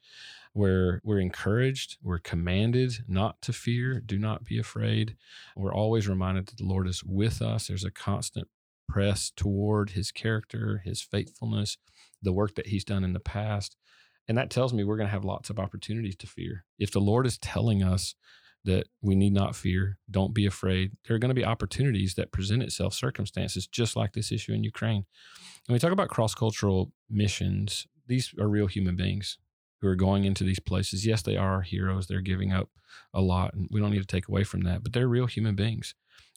where 0.53 1.01
we're 1.05 1.21
encouraged, 1.21 1.99
we're 2.03 2.19
commanded 2.19 3.05
not 3.07 3.41
to 3.43 3.53
fear, 3.53 4.01
do 4.01 4.19
not 4.19 4.45
be 4.45 4.59
afraid. 4.59 5.17
We're 5.55 5.75
always 5.75 6.09
reminded 6.09 6.47
that 6.47 6.57
the 6.57 6.65
Lord 6.65 6.89
is 6.89 7.05
with 7.05 7.41
us. 7.41 7.69
There's 7.69 7.85
a 7.85 7.91
constant 7.91 8.49
press 8.91 9.31
toward 9.35 9.91
his 9.91 10.11
character, 10.11 10.83
his 10.85 11.01
faithfulness, 11.01 11.79
the 12.23 12.33
work 12.33 12.55
that 12.57 12.69
he's 12.69 12.85
done 12.85 13.05
in 13.05 13.13
the 13.13 13.21
past. 13.21 13.77
And 14.29 14.37
that 14.39 14.51
tells 14.51 14.73
me 14.73 14.85
we're 14.85 14.97
going 14.97 15.09
to 15.09 15.13
have 15.13 15.25
lots 15.25 15.51
of 15.51 15.59
opportunities 15.59 16.17
to 16.17 16.27
fear. 16.27 16.65
If 16.79 16.91
the 16.91 17.01
Lord 17.01 17.27
is 17.27 17.39
telling 17.39 17.83
us 17.83 18.15
that 18.65 18.87
we 19.01 19.15
need 19.15 19.33
not 19.33 19.57
fear, 19.57 19.99
don't 20.11 20.35
be 20.35 20.47
afraid, 20.47 20.93
there 21.07 21.17
are 21.17 21.19
going 21.19 21.31
to 21.31 21.35
be 21.35 21.45
opportunities 21.45 22.15
that 22.15 22.33
present 22.33 22.63
itself, 22.63 22.95
circumstances 22.95 23.67
just 23.67 23.97
like 23.97 24.13
this 24.13 24.31
issue 24.31 24.53
in 24.53 24.65
Ukraine. 24.65 25.07
When 25.67 25.75
we 25.75 25.79
talk 25.79 25.93
about 25.93 26.11
cross 26.11 26.35
cultural 26.35 26.93
missions, 27.09 27.87
these 28.07 28.35
are 28.39 28.49
real 28.49 28.67
human 28.67 28.97
beings 28.97 29.39
who 29.81 29.89
are 29.89 29.97
going 29.97 30.25
into 30.25 30.45
these 30.45 30.61
places. 30.61 31.07
Yes, 31.07 31.23
they 31.23 31.37
are 31.37 31.63
heroes. 31.63 32.07
They're 32.07 32.21
giving 32.21 32.53
up 32.53 32.69
a 33.15 33.21
lot, 33.21 33.55
and 33.55 33.69
we 33.71 33.81
don't 33.81 33.93
need 33.93 34.01
to 34.01 34.07
take 34.07 34.29
away 34.29 34.45
from 34.45 34.63
that, 34.63 34.83
but 34.83 34.93
they're 34.93 35.09
real 35.09 35.27
human 35.27 35.55
beings. 35.55 35.95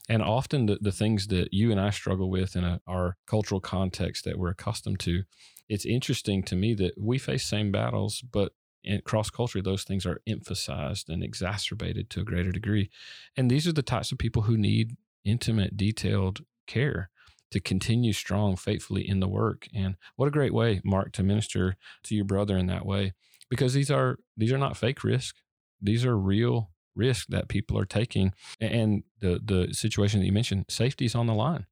And 0.09 0.21
often 0.21 0.65
the, 0.65 0.77
the 0.81 0.91
things 0.91 1.27
that 1.27 1.53
you 1.53 1.71
and 1.71 1.79
I 1.79 1.89
struggle 1.89 2.29
with 2.29 2.55
in 2.55 2.63
a, 2.63 2.81
our 2.87 3.17
cultural 3.25 3.61
context 3.61 4.25
that 4.25 4.37
we're 4.37 4.49
accustomed 4.49 4.99
to, 5.01 5.23
it's 5.69 5.85
interesting 5.85 6.43
to 6.43 6.55
me 6.55 6.73
that 6.75 6.93
we 6.99 7.17
face 7.17 7.45
same 7.45 7.71
battles, 7.71 8.21
but 8.21 8.51
in 8.83 9.01
cross 9.01 9.29
culture, 9.29 9.61
those 9.61 9.83
things 9.83 10.05
are 10.05 10.21
emphasized 10.27 11.09
and 11.09 11.23
exacerbated 11.23 12.09
to 12.09 12.19
a 12.19 12.25
greater 12.25 12.51
degree. 12.51 12.89
And 13.37 13.49
these 13.49 13.65
are 13.65 13.71
the 13.71 13.81
types 13.81 14.11
of 14.11 14.17
people 14.17 14.43
who 14.43 14.57
need 14.57 14.97
intimate, 15.23 15.77
detailed 15.77 16.41
care 16.67 17.09
to 17.51 17.61
continue 17.61 18.11
strong 18.11 18.57
faithfully 18.57 19.07
in 19.07 19.21
the 19.21 19.27
work. 19.27 19.67
And 19.73 19.95
what 20.15 20.27
a 20.27 20.31
great 20.31 20.53
way, 20.53 20.81
Mark, 20.83 21.13
to 21.13 21.23
minister 21.23 21.77
to 22.03 22.15
your 22.15 22.25
brother 22.25 22.57
in 22.57 22.65
that 22.65 22.85
way, 22.85 23.13
because 23.49 23.73
these 23.73 23.89
are 23.89 24.17
these 24.35 24.51
are 24.51 24.57
not 24.57 24.75
fake 24.75 25.03
risk. 25.03 25.35
These 25.81 26.03
are 26.03 26.17
real 26.17 26.71
risk 26.95 27.27
that 27.29 27.47
people 27.47 27.77
are 27.77 27.85
taking. 27.85 28.33
And 28.59 29.03
the 29.19 29.39
the 29.43 29.73
situation 29.73 30.19
that 30.19 30.25
you 30.25 30.31
mentioned, 30.31 30.65
safety 30.69 31.05
is 31.05 31.15
on 31.15 31.27
the 31.27 31.33
line. 31.33 31.65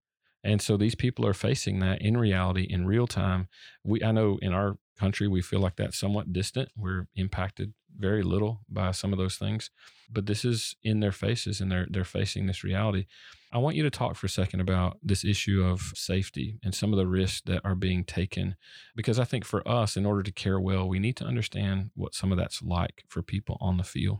And 0.43 0.61
so 0.61 0.75
these 0.75 0.95
people 0.95 1.25
are 1.25 1.33
facing 1.33 1.79
that 1.79 2.01
in 2.01 2.17
reality, 2.17 2.63
in 2.63 2.85
real 2.85 3.07
time. 3.07 3.47
We 3.83 4.03
I 4.03 4.11
know 4.11 4.39
in 4.41 4.53
our 4.53 4.77
country 4.97 5.27
we 5.27 5.41
feel 5.41 5.59
like 5.59 5.75
that's 5.75 5.99
somewhat 5.99 6.33
distant. 6.33 6.69
We're 6.75 7.07
impacted 7.15 7.73
very 7.97 8.23
little 8.23 8.61
by 8.69 8.91
some 8.91 9.11
of 9.13 9.19
those 9.19 9.35
things. 9.35 9.69
But 10.09 10.25
this 10.25 10.43
is 10.43 10.75
in 10.83 10.99
their 10.99 11.11
faces 11.11 11.61
and 11.61 11.71
they're 11.71 11.87
they're 11.89 12.03
facing 12.03 12.47
this 12.47 12.63
reality. 12.63 13.05
I 13.53 13.57
want 13.57 13.75
you 13.75 13.83
to 13.83 13.89
talk 13.89 14.15
for 14.15 14.27
a 14.27 14.29
second 14.29 14.61
about 14.61 14.97
this 15.03 15.25
issue 15.25 15.61
of 15.63 15.91
safety 15.93 16.57
and 16.63 16.73
some 16.73 16.93
of 16.93 16.97
the 16.97 17.07
risks 17.07 17.41
that 17.47 17.61
are 17.65 17.75
being 17.75 18.05
taken. 18.05 18.55
Because 18.95 19.19
I 19.19 19.25
think 19.25 19.43
for 19.43 19.67
us, 19.67 19.97
in 19.97 20.05
order 20.05 20.23
to 20.23 20.31
care 20.31 20.59
well, 20.59 20.87
we 20.87 20.99
need 20.99 21.17
to 21.17 21.25
understand 21.25 21.91
what 21.93 22.15
some 22.15 22.31
of 22.31 22.37
that's 22.37 22.61
like 22.61 23.03
for 23.09 23.21
people 23.21 23.57
on 23.59 23.75
the 23.75 23.83
field. 23.83 24.19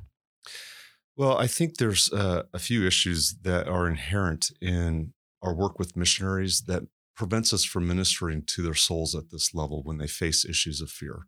Well, 1.17 1.37
I 1.37 1.47
think 1.47 1.77
there's 1.77 2.11
uh, 2.11 2.43
a 2.53 2.59
few 2.59 2.85
issues 2.85 3.35
that 3.41 3.67
are 3.67 3.87
inherent 3.87 4.51
in 4.61 5.13
our 5.41 5.53
work 5.53 5.77
with 5.77 5.97
missionaries 5.97 6.61
that 6.67 6.83
prevents 7.15 7.53
us 7.53 7.63
from 7.63 7.87
ministering 7.87 8.43
to 8.43 8.61
their 8.61 8.73
souls 8.73 9.13
at 9.13 9.29
this 9.29 9.53
level 9.53 9.83
when 9.83 9.97
they 9.97 10.07
face 10.07 10.45
issues 10.45 10.81
of 10.81 10.89
fear. 10.89 11.27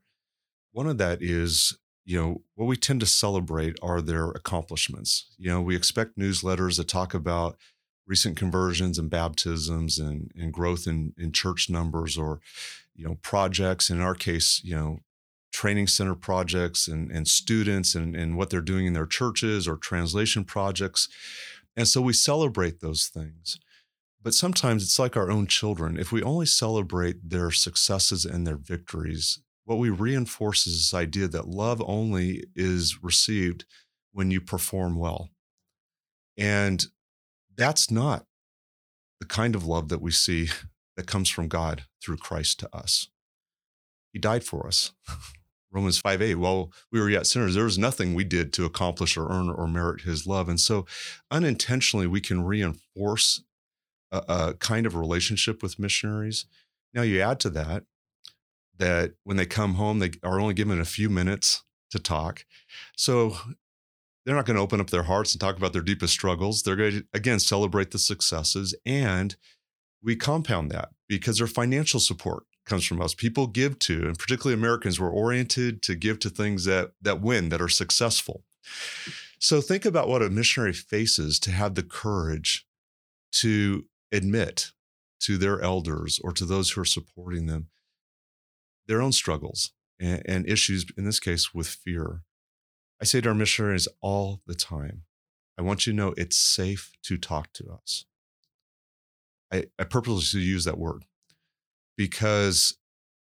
One 0.71 0.87
of 0.87 0.97
that 0.97 1.21
is, 1.21 1.77
you 2.05 2.19
know, 2.19 2.41
what 2.55 2.65
we 2.65 2.77
tend 2.77 3.01
to 3.01 3.05
celebrate 3.05 3.77
are 3.81 4.01
their 4.01 4.29
accomplishments. 4.29 5.33
You 5.37 5.49
know, 5.49 5.61
we 5.61 5.75
expect 5.75 6.17
newsletters 6.17 6.77
that 6.77 6.87
talk 6.87 7.13
about 7.13 7.57
recent 8.07 8.37
conversions 8.37 8.97
and 8.97 9.09
baptisms 9.09 9.99
and, 9.99 10.31
and 10.35 10.51
growth 10.51 10.87
in, 10.87 11.13
in 11.17 11.31
church 11.31 11.69
numbers 11.69 12.17
or, 12.17 12.39
you 12.95 13.05
know, 13.05 13.17
projects. 13.21 13.89
In 13.89 14.01
our 14.01 14.15
case, 14.15 14.61
you 14.63 14.75
know, 14.75 14.99
training 15.53 15.87
center 15.87 16.15
projects 16.15 16.87
and, 16.87 17.11
and 17.11 17.27
students 17.27 17.95
and, 17.95 18.15
and 18.15 18.35
what 18.35 18.49
they're 18.49 18.59
doing 18.59 18.87
in 18.87 18.93
their 18.93 19.05
churches 19.05 19.67
or 19.67 19.77
translation 19.77 20.43
projects. 20.43 21.07
And 21.77 21.87
so 21.87 22.01
we 22.01 22.13
celebrate 22.13 22.81
those 22.81 23.05
things. 23.05 23.59
But 24.21 24.33
sometimes 24.33 24.83
it's 24.83 24.99
like 24.99 25.15
our 25.15 25.31
own 25.31 25.47
children. 25.47 25.97
If 25.97 26.11
we 26.11 26.23
only 26.23 26.45
celebrate 26.47 27.29
their 27.29 27.51
successes 27.51 28.25
and 28.25 28.47
their 28.47 28.57
victories, 28.57 29.39
what 29.65 29.77
we 29.77 29.89
reinforce 29.89 30.65
is 30.65 30.75
this 30.75 30.93
idea 30.93 31.27
that 31.27 31.47
love 31.47 31.81
only 31.85 32.45
is 32.55 33.03
received 33.03 33.65
when 34.11 34.31
you 34.31 34.41
perform 34.41 34.97
well. 34.97 35.29
And 36.37 36.85
that's 37.55 37.91
not 37.91 38.25
the 39.19 39.27
kind 39.27 39.55
of 39.55 39.65
love 39.65 39.89
that 39.89 40.01
we 40.01 40.11
see 40.11 40.49
that 40.95 41.07
comes 41.07 41.29
from 41.29 41.47
God 41.47 41.83
through 42.03 42.17
Christ 42.17 42.59
to 42.61 42.75
us. 42.75 43.09
He 44.11 44.19
died 44.19 44.43
for 44.43 44.67
us. 44.67 44.93
Romans 45.73 45.99
5 45.99 46.21
8, 46.21 46.35
while 46.35 46.71
we 46.91 46.99
were 46.99 47.09
yet 47.09 47.25
sinners, 47.25 47.55
there 47.55 47.63
was 47.63 47.77
nothing 47.77 48.13
we 48.13 48.23
did 48.23 48.53
to 48.53 48.65
accomplish 48.65 49.17
or 49.17 49.29
earn 49.29 49.49
or 49.49 49.67
merit 49.67 50.01
his 50.01 50.27
love. 50.27 50.47
And 50.47 50.59
so 50.59 50.85
unintentionally, 51.31 52.07
we 52.07 52.21
can 52.21 52.43
reinforce 52.43 53.43
a, 54.11 54.23
a 54.27 54.53
kind 54.53 54.85
of 54.85 54.95
relationship 54.95 55.63
with 55.63 55.79
missionaries. 55.79 56.45
Now, 56.93 57.01
you 57.01 57.21
add 57.21 57.39
to 57.41 57.49
that 57.51 57.83
that 58.77 59.13
when 59.23 59.37
they 59.37 59.45
come 59.45 59.75
home, 59.75 59.99
they 59.99 60.11
are 60.23 60.39
only 60.39 60.53
given 60.53 60.79
a 60.79 60.85
few 60.85 61.09
minutes 61.09 61.63
to 61.91 61.99
talk. 61.99 62.45
So 62.95 63.35
they're 64.25 64.35
not 64.35 64.45
going 64.45 64.55
to 64.55 64.63
open 64.63 64.79
up 64.79 64.89
their 64.89 65.03
hearts 65.03 65.33
and 65.33 65.41
talk 65.41 65.57
about 65.57 65.73
their 65.73 65.81
deepest 65.81 66.13
struggles. 66.13 66.63
They're 66.63 66.75
going 66.75 66.91
to, 66.91 67.05
again, 67.13 67.39
celebrate 67.39 67.91
the 67.91 67.99
successes. 67.99 68.75
And 68.85 69.35
we 70.01 70.15
compound 70.15 70.71
that 70.71 70.89
because 71.07 71.37
their 71.37 71.47
financial 71.47 71.99
support 71.99 72.45
comes 72.65 72.85
from 72.85 73.01
us. 73.01 73.13
People 73.13 73.47
give 73.47 73.79
to, 73.79 74.07
and 74.07 74.17
particularly 74.17 74.59
Americans, 74.59 74.99
we're 74.99 75.09
oriented 75.09 75.81
to 75.83 75.95
give 75.95 76.19
to 76.19 76.29
things 76.29 76.65
that 76.65 76.91
that 77.01 77.21
win, 77.21 77.49
that 77.49 77.61
are 77.61 77.69
successful. 77.69 78.43
So 79.39 79.59
think 79.59 79.83
about 79.85 80.07
what 80.07 80.21
a 80.21 80.29
missionary 80.29 80.73
faces 80.73 81.39
to 81.41 81.51
have 81.51 81.75
the 81.75 81.83
courage 81.83 82.65
to 83.33 83.85
admit 84.11 84.71
to 85.21 85.37
their 85.37 85.61
elders 85.61 86.19
or 86.23 86.31
to 86.31 86.45
those 86.45 86.71
who 86.71 86.81
are 86.81 86.85
supporting 86.85 87.47
them 87.47 87.67
their 88.87 89.01
own 89.01 89.11
struggles 89.11 89.71
and, 89.99 90.21
and 90.25 90.47
issues, 90.47 90.85
in 90.97 91.05
this 91.05 91.19
case, 91.19 91.53
with 91.53 91.67
fear. 91.67 92.21
I 93.01 93.05
say 93.05 93.21
to 93.21 93.29
our 93.29 93.35
missionaries 93.35 93.87
all 94.01 94.41
the 94.45 94.55
time, 94.55 95.03
I 95.57 95.61
want 95.61 95.85
you 95.85 95.93
to 95.93 95.97
know 95.97 96.13
it's 96.17 96.37
safe 96.37 96.91
to 97.03 97.17
talk 97.17 97.53
to 97.53 97.69
us. 97.71 98.05
I, 99.51 99.65
I 99.77 99.83
purposely 99.83 100.41
use 100.41 100.65
that 100.65 100.77
word 100.77 101.05
because 101.97 102.77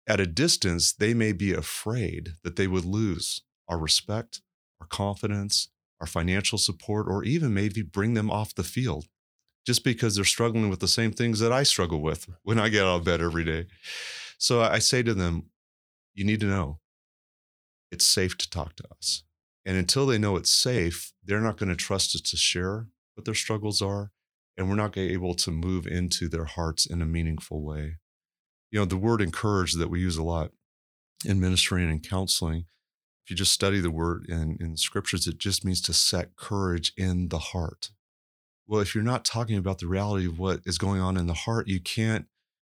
at 0.07 0.19
a 0.19 0.25
distance, 0.25 0.91
they 0.91 1.13
may 1.13 1.31
be 1.31 1.53
afraid 1.53 2.33
that 2.43 2.55
they 2.55 2.67
would 2.67 2.85
lose 2.85 3.43
our 3.67 3.77
respect, 3.77 4.41
our 4.81 4.87
confidence, 4.87 5.69
our 6.01 6.07
financial 6.07 6.57
support, 6.57 7.07
or 7.07 7.23
even 7.23 7.53
maybe 7.53 7.81
bring 7.81 8.13
them 8.13 8.31
off 8.31 8.55
the 8.55 8.63
field 8.63 9.05
just 9.65 9.83
because 9.83 10.15
they're 10.15 10.25
struggling 10.25 10.69
with 10.69 10.79
the 10.79 10.87
same 10.87 11.11
things 11.11 11.39
that 11.39 11.51
I 11.51 11.63
struggle 11.63 12.01
with 12.01 12.27
when 12.43 12.57
I 12.57 12.69
get 12.69 12.85
out 12.85 12.97
of 12.97 13.03
bed 13.03 13.21
every 13.21 13.43
day. 13.43 13.67
So 14.37 14.61
I 14.61 14.79
say 14.79 15.03
to 15.03 15.13
them, 15.13 15.49
you 16.15 16.25
need 16.25 16.39
to 16.39 16.47
know 16.47 16.79
it's 17.91 18.05
safe 18.05 18.37
to 18.37 18.49
talk 18.49 18.75
to 18.77 18.83
us. 18.97 19.23
And 19.65 19.77
until 19.77 20.05
they 20.05 20.17
know 20.17 20.37
it's 20.37 20.51
safe, 20.51 21.13
they're 21.23 21.41
not 21.41 21.57
going 21.57 21.69
to 21.69 21.75
trust 21.75 22.15
us 22.15 22.21
to 22.21 22.37
share 22.37 22.87
what 23.13 23.25
their 23.25 23.35
struggles 23.35 23.81
are 23.81 24.11
and 24.57 24.67
we're 24.67 24.75
not 24.75 24.97
able 24.97 25.35
to 25.35 25.51
move 25.51 25.87
into 25.87 26.27
their 26.27 26.45
hearts 26.45 26.85
in 26.85 27.01
a 27.01 27.05
meaningful 27.05 27.63
way. 27.63 27.97
You 28.71 28.79
know, 28.79 28.85
the 28.85 28.97
word 28.97 29.21
encourage 29.21 29.73
that 29.73 29.89
we 29.89 29.99
use 29.99 30.17
a 30.17 30.23
lot 30.23 30.51
in 31.25 31.39
ministry 31.39 31.83
and 31.83 31.91
in 31.91 31.99
counseling, 31.99 32.65
if 33.23 33.31
you 33.31 33.35
just 33.35 33.51
study 33.51 33.79
the 33.79 33.91
word 33.91 34.25
in, 34.27 34.57
in 34.59 34.77
scriptures, 34.77 35.27
it 35.27 35.37
just 35.37 35.65
means 35.65 35.81
to 35.81 35.93
set 35.93 36.35
courage 36.35 36.93
in 36.97 37.29
the 37.29 37.39
heart. 37.39 37.91
Well, 38.67 38.81
if 38.81 38.93
you're 38.93 39.03
not 39.03 39.25
talking 39.25 39.57
about 39.57 39.79
the 39.79 39.87
reality 39.87 40.25
of 40.25 40.39
what 40.39 40.61
is 40.65 40.77
going 40.77 41.01
on 41.01 41.17
in 41.17 41.27
the 41.27 41.33
heart, 41.33 41.67
you 41.67 41.79
can't 41.79 42.25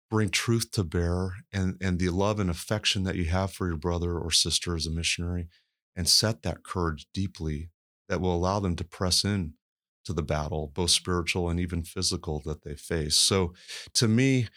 bring 0.10 0.30
truth 0.30 0.70
to 0.72 0.84
bear 0.84 1.38
and, 1.52 1.78
and 1.82 1.98
the 1.98 2.10
love 2.10 2.40
and 2.40 2.50
affection 2.50 3.04
that 3.04 3.16
you 3.16 3.26
have 3.26 3.52
for 3.52 3.68
your 3.68 3.78
brother 3.78 4.18
or 4.18 4.30
sister 4.30 4.76
as 4.76 4.86
a 4.86 4.92
missionary 4.92 5.48
and 5.96 6.08
set 6.08 6.44
that 6.44 6.64
courage 6.64 7.08
deeply 7.14 7.70
that 8.10 8.22
will 8.22 8.36
allow 8.36 8.60
them 8.60 8.76
to 8.76 8.84
press 8.84 9.24
in 9.24 9.54
to 10.06 10.14
the 10.14 10.22
battle, 10.22 10.72
both 10.74 10.92
spiritual 10.92 11.50
and 11.50 11.60
even 11.60 11.84
physical 11.84 12.42
that 12.46 12.64
they 12.64 12.76
face. 12.76 13.16
So 13.16 13.54
to 13.94 14.08
me, 14.08 14.50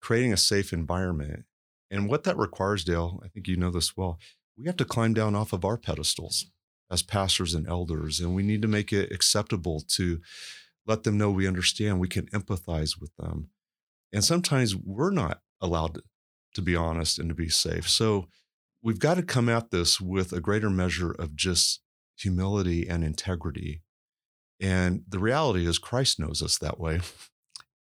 creating 0.00 0.32
a 0.32 0.36
safe 0.36 0.72
environment 0.72 1.44
and 1.90 2.08
what 2.08 2.24
that 2.24 2.36
requires, 2.36 2.84
Dale, 2.84 3.20
I 3.24 3.28
think 3.28 3.48
you 3.48 3.56
know 3.56 3.70
this 3.70 3.96
well, 3.96 4.18
we 4.56 4.66
have 4.66 4.76
to 4.76 4.84
climb 4.84 5.14
down 5.14 5.34
off 5.34 5.52
of 5.52 5.64
our 5.64 5.76
pedestals 5.76 6.46
as 6.90 7.02
pastors 7.02 7.54
and 7.54 7.66
elders, 7.68 8.20
and 8.20 8.34
we 8.34 8.42
need 8.42 8.62
to 8.62 8.68
make 8.68 8.92
it 8.92 9.12
acceptable 9.12 9.80
to 9.88 10.20
let 10.86 11.02
them 11.02 11.18
know 11.18 11.30
we 11.30 11.46
understand, 11.46 12.00
we 12.00 12.08
can 12.08 12.26
empathize 12.28 13.00
with 13.00 13.14
them. 13.16 13.50
And 14.12 14.24
sometimes 14.24 14.74
we're 14.74 15.10
not 15.10 15.40
allowed 15.60 16.00
to 16.54 16.62
be 16.62 16.74
honest 16.74 17.18
and 17.18 17.28
to 17.28 17.34
be 17.34 17.50
safe. 17.50 17.88
So 17.88 18.26
we've 18.82 18.98
got 18.98 19.14
to 19.14 19.22
come 19.22 19.50
at 19.50 19.70
this 19.70 20.00
with 20.00 20.32
a 20.32 20.40
greater 20.40 20.70
measure 20.70 21.12
of 21.12 21.36
just 21.36 21.82
humility 22.16 22.88
and 22.88 23.04
integrity. 23.04 23.82
And 24.60 25.04
the 25.06 25.18
reality 25.18 25.66
is, 25.66 25.78
Christ 25.78 26.18
knows 26.18 26.42
us 26.42 26.58
that 26.58 26.80
way. 26.80 27.00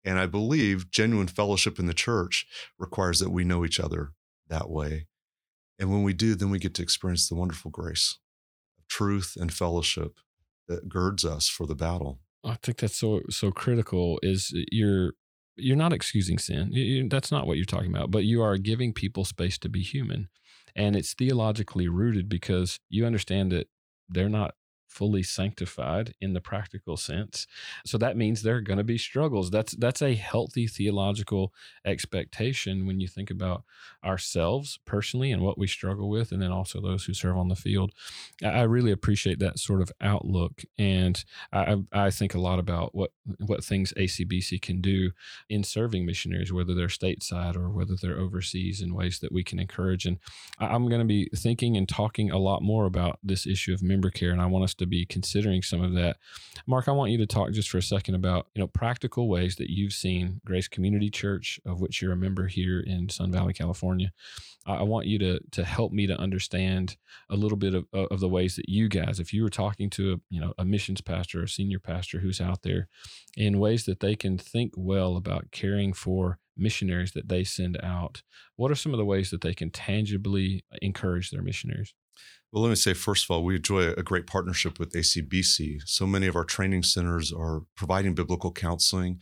And 0.04 0.18
I 0.18 0.26
believe 0.26 0.90
genuine 0.90 1.28
fellowship 1.28 1.78
in 1.78 1.86
the 1.86 1.94
church 1.94 2.46
requires 2.78 3.20
that 3.20 3.30
we 3.30 3.44
know 3.44 3.64
each 3.64 3.78
other 3.78 4.12
that 4.48 4.68
way. 4.68 5.06
And 5.78 5.90
when 5.90 6.02
we 6.02 6.12
do, 6.12 6.34
then 6.34 6.50
we 6.50 6.58
get 6.58 6.74
to 6.74 6.82
experience 6.82 7.28
the 7.28 7.34
wonderful 7.34 7.70
grace 7.70 8.18
of 8.78 8.86
truth 8.88 9.36
and 9.40 9.52
fellowship 9.52 10.18
that 10.68 10.88
girds 10.88 11.24
us 11.24 11.48
for 11.48 11.66
the 11.66 11.74
battle. 11.74 12.20
I 12.44 12.56
think 12.62 12.78
that's 12.78 12.98
so 12.98 13.22
so 13.30 13.52
critical. 13.52 14.18
Is 14.22 14.52
you're 14.70 15.12
you're 15.56 15.76
not 15.76 15.92
excusing 15.92 16.38
sin. 16.38 16.72
You, 16.72 17.08
that's 17.08 17.30
not 17.30 17.46
what 17.46 17.56
you're 17.56 17.66
talking 17.66 17.94
about. 17.94 18.10
But 18.10 18.24
you 18.24 18.42
are 18.42 18.56
giving 18.56 18.92
people 18.92 19.24
space 19.24 19.58
to 19.58 19.68
be 19.68 19.82
human, 19.82 20.28
and 20.74 20.96
it's 20.96 21.14
theologically 21.14 21.88
rooted 21.88 22.28
because 22.28 22.78
you 22.88 23.06
understand 23.06 23.52
that 23.52 23.68
they're 24.08 24.28
not 24.28 24.54
fully 24.92 25.22
sanctified 25.22 26.14
in 26.20 26.34
the 26.34 26.40
practical 26.40 26.96
sense. 26.96 27.46
So 27.86 27.96
that 27.98 28.16
means 28.16 28.42
there 28.42 28.56
are 28.56 28.60
going 28.60 28.78
to 28.78 28.84
be 28.84 28.98
struggles. 28.98 29.50
That's 29.50 29.72
that's 29.72 30.02
a 30.02 30.14
healthy 30.14 30.66
theological 30.66 31.52
expectation 31.84 32.86
when 32.86 33.00
you 33.00 33.08
think 33.08 33.30
about 33.30 33.64
ourselves 34.04 34.78
personally 34.84 35.32
and 35.32 35.42
what 35.42 35.58
we 35.58 35.66
struggle 35.66 36.10
with, 36.10 36.30
and 36.30 36.42
then 36.42 36.52
also 36.52 36.80
those 36.80 37.04
who 37.04 37.14
serve 37.14 37.38
on 37.38 37.48
the 37.48 37.56
field. 37.56 37.92
I 38.44 38.62
really 38.62 38.92
appreciate 38.92 39.38
that 39.38 39.58
sort 39.58 39.80
of 39.80 39.90
outlook, 40.00 40.62
and 40.78 41.24
I, 41.52 41.78
I 41.92 42.10
think 42.10 42.34
a 42.34 42.40
lot 42.40 42.58
about 42.58 42.94
what 42.94 43.12
what 43.38 43.64
things 43.64 43.94
ACBC 43.96 44.60
can 44.60 44.80
do 44.80 45.12
in 45.48 45.64
serving 45.64 46.04
missionaries, 46.04 46.52
whether 46.52 46.74
they're 46.74 46.88
stateside 46.88 47.56
or 47.56 47.70
whether 47.70 47.94
they're 48.00 48.18
overseas, 48.18 48.82
in 48.82 48.94
ways 48.94 49.20
that 49.20 49.32
we 49.32 49.42
can 49.42 49.58
encourage. 49.58 50.04
And 50.04 50.18
I'm 50.58 50.88
going 50.88 51.00
to 51.00 51.06
be 51.06 51.30
thinking 51.34 51.76
and 51.76 51.88
talking 51.88 52.30
a 52.30 52.38
lot 52.38 52.62
more 52.62 52.84
about 52.84 53.18
this 53.22 53.46
issue 53.46 53.72
of 53.72 53.82
member 53.82 54.10
care, 54.10 54.30
and 54.30 54.42
I 54.42 54.46
want 54.46 54.64
us 54.64 54.74
to 54.74 54.81
to 54.82 54.86
be 54.86 55.06
considering 55.06 55.62
some 55.62 55.82
of 55.82 55.94
that. 55.94 56.16
Mark, 56.66 56.88
I 56.88 56.92
want 56.92 57.10
you 57.10 57.18
to 57.18 57.26
talk 57.26 57.52
just 57.52 57.70
for 57.70 57.78
a 57.78 57.82
second 57.82 58.14
about 58.14 58.48
you 58.54 58.60
know 58.60 58.66
practical 58.66 59.28
ways 59.28 59.56
that 59.56 59.70
you've 59.70 59.92
seen 59.92 60.40
Grace 60.44 60.68
Community 60.68 61.10
Church, 61.10 61.58
of 61.64 61.80
which 61.80 62.02
you're 62.02 62.12
a 62.12 62.16
member 62.16 62.46
here 62.46 62.80
in 62.80 63.08
Sun 63.08 63.32
Valley, 63.32 63.52
California. 63.52 64.12
I 64.66 64.82
want 64.82 65.06
you 65.06 65.18
to 65.18 65.40
to 65.52 65.64
help 65.64 65.92
me 65.92 66.06
to 66.06 66.18
understand 66.18 66.96
a 67.30 67.36
little 67.36 67.58
bit 67.58 67.74
of, 67.74 67.86
of 67.92 68.20
the 68.20 68.28
ways 68.28 68.56
that 68.56 68.68
you 68.68 68.88
guys, 68.88 69.18
if 69.18 69.32
you 69.32 69.42
were 69.42 69.50
talking 69.50 69.90
to 69.90 70.12
a 70.12 70.16
you 70.30 70.40
know 70.40 70.52
a 70.58 70.64
missions 70.64 71.00
pastor 71.00 71.42
or 71.42 71.46
senior 71.46 71.78
pastor 71.78 72.18
who's 72.18 72.40
out 72.40 72.62
there, 72.62 72.88
in 73.36 73.58
ways 73.58 73.84
that 73.86 74.00
they 74.00 74.14
can 74.14 74.38
think 74.38 74.72
well 74.76 75.16
about 75.16 75.50
caring 75.50 75.92
for 75.92 76.38
missionaries 76.56 77.12
that 77.12 77.28
they 77.28 77.44
send 77.44 77.78
out. 77.82 78.22
What 78.56 78.70
are 78.70 78.76
some 78.76 78.92
of 78.92 78.98
the 78.98 79.04
ways 79.04 79.30
that 79.30 79.40
they 79.40 79.54
can 79.54 79.70
tangibly 79.70 80.64
encourage 80.80 81.30
their 81.30 81.42
missionaries? 81.42 81.94
Well, 82.52 82.62
let 82.62 82.68
me 82.68 82.74
say, 82.74 82.92
first 82.92 83.24
of 83.24 83.30
all, 83.30 83.44
we 83.44 83.56
enjoy 83.56 83.88
a 83.92 84.02
great 84.02 84.26
partnership 84.26 84.78
with 84.78 84.92
ACBC. 84.92 85.80
So 85.86 86.06
many 86.06 86.26
of 86.26 86.36
our 86.36 86.44
training 86.44 86.82
centers 86.82 87.32
are 87.32 87.62
providing 87.76 88.14
biblical 88.14 88.52
counseling, 88.52 89.20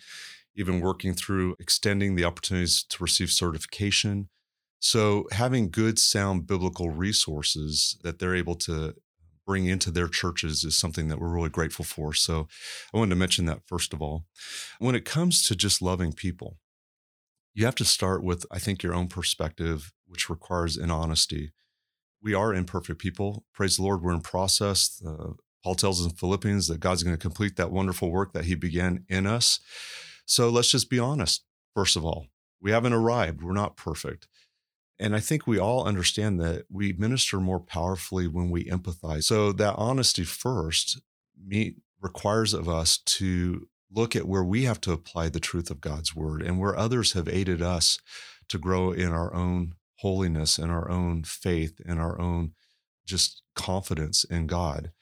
even 0.57 0.81
working 0.81 1.14
through 1.14 1.55
extending 1.61 2.16
the 2.16 2.25
opportunities 2.25 2.83
to 2.88 3.03
receive 3.03 3.31
certification. 3.31 4.29
So, 4.81 5.29
having 5.31 5.71
good, 5.71 5.99
sound 5.99 6.47
biblical 6.47 6.90
resources 6.90 7.99
that 8.03 8.19
they're 8.19 8.35
able 8.35 8.57
to 8.57 8.95
bring 9.47 9.66
into 9.66 9.90
their 9.90 10.09
churches 10.09 10.64
is 10.64 10.77
something 10.77 11.09
that 11.09 11.21
we're 11.21 11.29
really 11.29 11.51
grateful 11.51 11.85
for. 11.85 12.12
So, 12.14 12.49
I 12.93 12.99
wanted 12.99 13.11
to 13.11 13.16
mention 13.16 13.45
that 13.45 13.61
first 13.66 13.93
of 13.93 14.03
all. 14.03 14.25
When 14.81 14.97
it 14.97 15.05
comes 15.05 15.47
to 15.47 15.55
just 15.55 15.83
loving 15.83 16.12
people, 16.12 16.57
you 17.55 17.64
have 17.64 17.75
to 17.77 17.85
start 17.85 18.25
with, 18.25 18.45
I 18.51 18.59
think, 18.59 18.83
your 18.83 18.95
own 18.95 19.09
perspective, 19.09 19.93
which 20.07 20.31
requires 20.31 20.77
an 20.77 20.90
honesty 20.90 21.53
we 22.22 22.35
are 22.35 22.54
imperfect 22.54 22.98
people. 22.98 23.44
Praise 23.52 23.76
the 23.76 23.83
Lord, 23.83 24.02
we're 24.02 24.12
in 24.12 24.20
process. 24.20 25.02
Uh, 25.06 25.33
Paul 25.62 25.74
tells 25.74 26.00
us 26.00 26.11
in 26.11 26.16
Philippians 26.16 26.68
that 26.68 26.80
God's 26.80 27.02
going 27.02 27.16
to 27.16 27.20
complete 27.20 27.56
that 27.56 27.70
wonderful 27.70 28.11
work 28.11 28.33
that 28.33 28.46
He 28.46 28.54
began 28.54 29.04
in 29.09 29.26
us. 29.26 29.61
So 30.24 30.48
let's 30.48 30.70
just 30.70 30.90
be 30.90 30.98
honest, 30.98 31.44
first 31.74 31.96
of 31.96 32.04
all. 32.04 32.26
We 32.62 32.72
haven't 32.72 32.92
arrived, 32.92 33.42
we're 33.42 33.52
not 33.52 33.76
perfect. 33.76 34.28
And 34.98 35.16
I 35.16 35.20
think 35.20 35.46
we 35.46 35.59
all 35.59 35.87
understand 35.87 36.38
that 36.40 36.66
we 36.70 36.92
minister 36.92 37.40
more 37.40 37.61
powerfully 37.61 38.28
when 38.28 38.50
we 38.50 38.66
empathize. 38.66 39.24
So 39.24 39.50
that 39.52 39.76
honesty 39.76 40.24
first 40.24 41.00
me, 41.42 41.76
requires 42.02 42.52
of 42.52 42.68
us 42.68 42.98
to 42.98 43.66
look 43.90 44.14
at 44.14 44.28
where 44.28 44.44
we 44.44 44.64
have 44.64 44.80
to 44.83 44.92
apply 44.92 45.28
the 45.28 45.40
truth 45.40 45.70
of 45.70 45.80
God's 45.80 46.14
word 46.14 46.42
and 46.42 46.59
where 46.59 46.76
others 46.76 47.12
have 47.14 47.28
aided 47.28 47.62
us 47.62 47.98
to 48.48 48.59
grow 48.59 48.92
in 48.92 49.11
our 49.11 49.33
own 49.35 49.74
holiness 50.01 50.59
and 50.59 50.71
our 50.71 50.91
own 50.91 51.25
faith 51.25 51.81
and 51.87 52.01
our 52.01 52.21
own 52.21 52.53
just 53.07 53.43
confidence 53.55 54.25
in 54.25 54.47
God. 54.47 54.93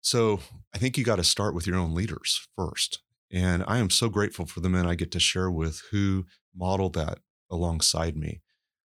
So 0.00 0.40
I 0.74 0.78
think 0.78 0.96
you 0.96 1.04
got 1.04 1.16
to 1.16 1.24
start 1.24 1.54
with 1.54 1.66
your 1.66 1.76
own 1.76 1.94
leaders 1.94 2.48
first. 2.56 3.00
And 3.30 3.62
I 3.66 3.78
am 3.78 3.90
so 3.90 4.08
grateful 4.08 4.46
for 4.46 4.60
the 4.60 4.70
men 4.70 4.86
I 4.86 4.94
get 4.94 5.10
to 5.12 5.20
share 5.20 5.50
with 5.50 5.82
who 5.90 6.24
model 6.56 6.88
that 6.90 7.18
alongside 7.50 8.16
me. 8.16 8.40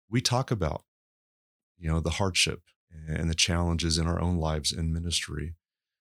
We 0.09 0.21
talk 0.21 0.51
about, 0.51 0.83
you 1.77 1.89
know, 1.89 1.99
the 1.99 2.11
hardship 2.11 2.61
and 3.07 3.29
the 3.29 3.35
challenges 3.35 3.97
in 3.97 4.07
our 4.07 4.21
own 4.21 4.37
lives 4.37 4.71
in 4.71 4.93
ministry 4.93 5.55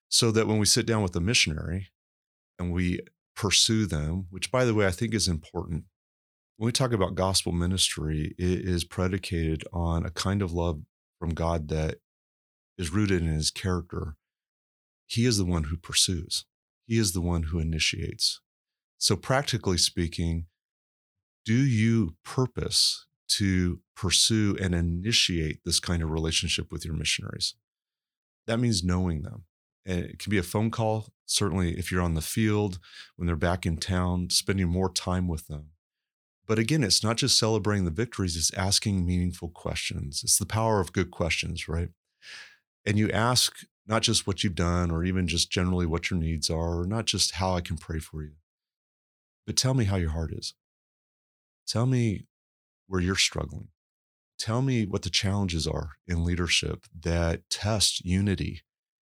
so 0.09 0.31
that 0.33 0.47
when 0.47 0.59
we 0.59 0.67
sit 0.67 0.87
down 0.87 1.03
with 1.03 1.15
a 1.17 1.21
missionary 1.21 1.89
and 2.59 2.73
we 2.73 3.01
pursue 3.35 3.87
them, 3.87 4.27
which 4.31 4.53
by 4.53 4.65
the 4.65 4.75
way, 4.75 4.87
I 4.87 4.91
think 4.91 5.15
is 5.15 5.29
important 5.29 5.85
when 6.61 6.67
we 6.67 6.73
talk 6.73 6.93
about 6.93 7.15
gospel 7.15 7.53
ministry, 7.53 8.35
it 8.37 8.69
is 8.69 8.85
predicated 8.85 9.65
on 9.73 10.05
a 10.05 10.11
kind 10.11 10.43
of 10.43 10.53
love 10.53 10.83
from 11.19 11.31
God 11.31 11.69
that 11.69 12.01
is 12.77 12.93
rooted 12.93 13.23
in 13.23 13.29
his 13.29 13.51
character. 13.51 14.17
He 15.07 15.25
is 15.25 15.39
the 15.39 15.47
one 15.47 15.65
who 15.65 15.79
pursues, 15.79 16.45
he 16.87 16.99
is 16.99 17.15
the 17.15 17.23
one 17.23 17.45
who 17.45 17.61
initiates. 17.61 18.43
So, 18.99 19.17
practically 19.17 19.79
speaking, 19.79 20.49
do 21.47 21.55
you 21.55 22.17
purpose 22.27 23.07
to 23.29 23.81
pursue 23.97 24.55
and 24.61 24.75
initiate 24.75 25.61
this 25.65 25.81
kind 25.81 26.03
of 26.03 26.11
relationship 26.11 26.71
with 26.71 26.85
your 26.85 26.93
missionaries? 26.93 27.55
That 28.47 28.61
means 28.61 28.85
knowing 28.85 29.23
them. 29.23 29.45
And 29.87 30.01
it 30.01 30.19
can 30.19 30.29
be 30.29 30.37
a 30.37 30.43
phone 30.43 30.71
call, 30.71 31.07
certainly 31.25 31.79
if 31.79 31.91
you're 31.91 32.03
on 32.03 32.13
the 32.13 32.21
field, 32.21 32.81
when 33.17 33.27
they're 33.27 33.35
back 33.35 33.65
in 33.65 33.79
town, 33.79 34.29
spending 34.29 34.69
more 34.69 34.93
time 34.93 35.27
with 35.27 35.47
them. 35.47 35.71
But 36.51 36.59
again, 36.59 36.83
it's 36.83 37.05
not 37.05 37.17
just 37.17 37.39
celebrating 37.39 37.85
the 37.85 37.93
victories, 37.93 38.35
it's 38.35 38.53
asking 38.55 39.07
meaningful 39.07 39.51
questions. 39.51 40.23
It's 40.25 40.37
the 40.37 40.45
power 40.45 40.81
of 40.81 40.93
good 40.93 41.13
questions, 41.13 41.69
right? 41.69 41.91
And 42.85 42.99
you 42.99 43.09
ask 43.13 43.61
not 43.87 44.03
just 44.03 44.27
what 44.27 44.43
you've 44.43 44.57
done 44.57 44.91
or 44.91 45.05
even 45.05 45.29
just 45.29 45.53
generally 45.53 45.87
what 45.87 46.11
your 46.11 46.19
needs 46.19 46.51
are, 46.51 46.81
or 46.81 46.87
not 46.87 47.07
just 47.07 47.37
how 47.37 47.55
I 47.55 47.61
can 47.61 47.77
pray 47.77 48.01
for 48.01 48.25
you, 48.25 48.33
but 49.47 49.57
tell 49.57 49.75
me 49.75 49.85
how 49.85 49.95
your 49.95 50.11
heart 50.11 50.33
is. 50.33 50.55
Tell 51.69 51.87
me 51.87 52.27
where 52.89 53.01
you're 53.01 53.15
struggling. 53.15 53.69
Tell 54.37 54.61
me 54.61 54.87
what 54.87 55.03
the 55.03 55.09
challenges 55.09 55.69
are 55.69 55.91
in 56.09 56.25
leadership 56.25 56.85
that 57.01 57.49
test 57.49 58.05
unity 58.05 58.63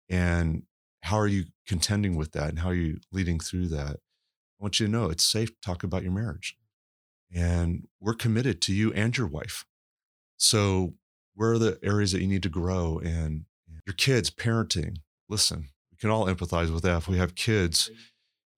and 0.09 0.63
how 1.03 1.19
are 1.19 1.27
you 1.27 1.45
contending 1.67 2.17
with 2.17 2.33
that 2.33 2.49
and 2.49 2.61
how 2.61 2.71
are 2.71 2.75
you 2.75 2.97
leading 3.13 3.41
through 3.41 3.69
that? 3.69 3.97
I 3.97 4.59
want 4.59 4.81
you 4.81 4.87
to 4.87 4.91
know 4.93 5.11
it's 5.11 5.23
safe 5.23 5.51
to 5.51 5.61
talk 5.61 5.83
about 5.83 6.03
your 6.03 6.13
marriage. 6.13 6.57
And 7.35 7.87
we're 8.01 8.15
committed 8.15 8.61
to 8.63 8.75
you 8.75 8.93
and 8.93 9.17
your 9.17 9.27
wife. 9.27 9.65
So, 10.37 10.95
where 11.35 11.53
are 11.53 11.59
the 11.59 11.79
areas 11.83 12.13
that 12.13 12.21
you 12.21 12.29
need 12.29 12.43
to 12.45 12.49
grow? 12.49 12.99
And 12.99 13.45
your 13.87 13.95
kids, 13.95 14.31
parenting, 14.31 14.97
listen, 15.29 15.69
we 15.91 15.97
can 15.99 16.11
all 16.11 16.27
empathize 16.27 16.73
with 16.73 16.83
that. 16.83 16.99
If 16.99 17.09
we 17.09 17.19
have 17.19 17.35
kids, 17.35 17.91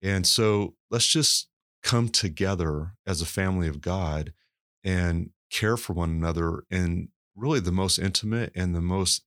And 0.01 0.25
so 0.25 0.75
let's 0.89 1.07
just 1.07 1.49
come 1.83 2.09
together 2.09 2.93
as 3.05 3.21
a 3.21 3.25
family 3.25 3.67
of 3.67 3.81
God 3.81 4.33
and 4.83 5.31
care 5.51 5.77
for 5.77 5.93
one 5.93 6.09
another 6.09 6.63
in 6.69 7.09
really 7.35 7.59
the 7.59 7.71
most 7.71 7.99
intimate 7.99 8.51
and 8.55 8.73
the 8.73 8.81
most 8.81 9.23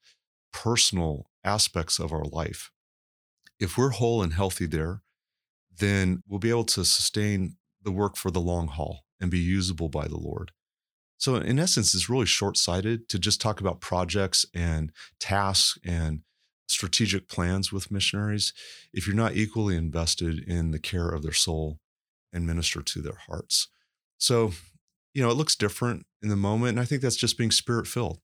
personal 0.53 1.31
aspects 1.45 1.99
of 1.99 2.13
our 2.13 2.25
life. 2.25 2.71
If 3.59 3.77
we're 3.77 3.91
whole 3.91 4.23
and 4.23 4.33
healthy 4.33 4.67
there, 4.67 5.03
then 5.79 6.23
we'll 6.27 6.39
be 6.39 6.51
able 6.51 6.65
to 6.65 6.85
sustain 6.85 7.57
the 7.83 7.93
work 7.93 8.17
for 8.17 8.31
the 8.31 8.41
long 8.41 8.69
haul 8.69 9.05
and 9.23 9.31
be 9.31 9.39
usable 9.39 9.89
by 9.89 10.07
the 10.07 10.19
Lord. 10.19 10.51
So, 11.17 11.37
in 11.37 11.59
essence, 11.59 11.95
it's 11.95 12.11
really 12.11 12.27
short 12.27 12.57
sighted 12.57 13.09
to 13.09 13.19
just 13.19 13.41
talk 13.41 13.61
about 13.61 13.81
projects 13.81 14.45
and 14.53 14.91
tasks 15.21 15.79
and 15.85 16.23
strategic 16.67 17.29
plans 17.29 17.73
with 17.73 17.93
missionaries 17.93 18.53
if 18.93 19.07
you're 19.07 19.15
not 19.15 19.37
equally 19.37 19.77
invested 19.77 20.41
in 20.49 20.73
the 20.73 20.79
care 20.79 21.09
of 21.09 21.23
their 21.23 21.33
soul 21.33 21.79
and 22.33 22.47
minister 22.47 22.83
to 22.83 23.01
their 23.01 23.19
hearts. 23.29 23.69
So, 24.19 24.53
you 25.15 25.23
know, 25.23 25.31
it 25.31 25.37
looks 25.37 25.55
different 25.55 26.07
in 26.23 26.29
the 26.29 26.37
moment. 26.37 26.71
And 26.71 26.81
I 26.81 26.85
think 26.85 27.03
that's 27.03 27.17
just 27.17 27.39
being 27.39 27.51
spirit 27.51 27.87
filled. 27.87 28.19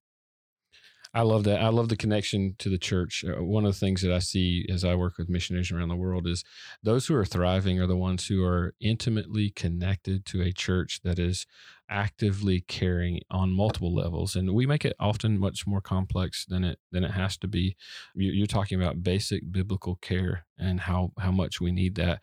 I 1.14 1.22
love 1.22 1.44
that. 1.44 1.60
I 1.60 1.68
love 1.68 1.88
the 1.88 1.96
connection 1.96 2.54
to 2.58 2.68
the 2.68 2.78
church. 2.78 3.24
Uh, 3.26 3.42
one 3.42 3.64
of 3.64 3.72
the 3.72 3.78
things 3.78 4.02
that 4.02 4.12
I 4.12 4.18
see 4.18 4.66
as 4.70 4.84
I 4.84 4.94
work 4.94 5.18
with 5.18 5.28
missionaries 5.28 5.72
around 5.72 5.88
the 5.88 5.96
world 5.96 6.26
is 6.26 6.44
those 6.82 7.06
who 7.06 7.14
are 7.14 7.24
thriving 7.24 7.80
are 7.80 7.86
the 7.86 7.96
ones 7.96 8.26
who 8.26 8.44
are 8.44 8.74
intimately 8.80 9.50
connected 9.50 10.26
to 10.26 10.42
a 10.42 10.52
church 10.52 11.00
that 11.04 11.18
is 11.18 11.46
actively 11.90 12.60
caring 12.60 13.20
on 13.30 13.50
multiple 13.50 13.94
levels 13.94 14.36
and 14.36 14.52
we 14.52 14.66
make 14.66 14.84
it 14.84 14.94
often 15.00 15.38
much 15.38 15.66
more 15.66 15.80
complex 15.80 16.44
than 16.44 16.62
it 16.62 16.78
than 16.92 17.02
it 17.02 17.12
has 17.12 17.38
to 17.38 17.48
be 17.48 17.76
you're 18.14 18.46
talking 18.46 18.80
about 18.80 19.02
basic 19.02 19.50
biblical 19.50 19.96
care 19.96 20.44
and 20.58 20.80
how 20.80 21.10
how 21.18 21.32
much 21.32 21.62
we 21.62 21.72
need 21.72 21.94
that 21.94 22.20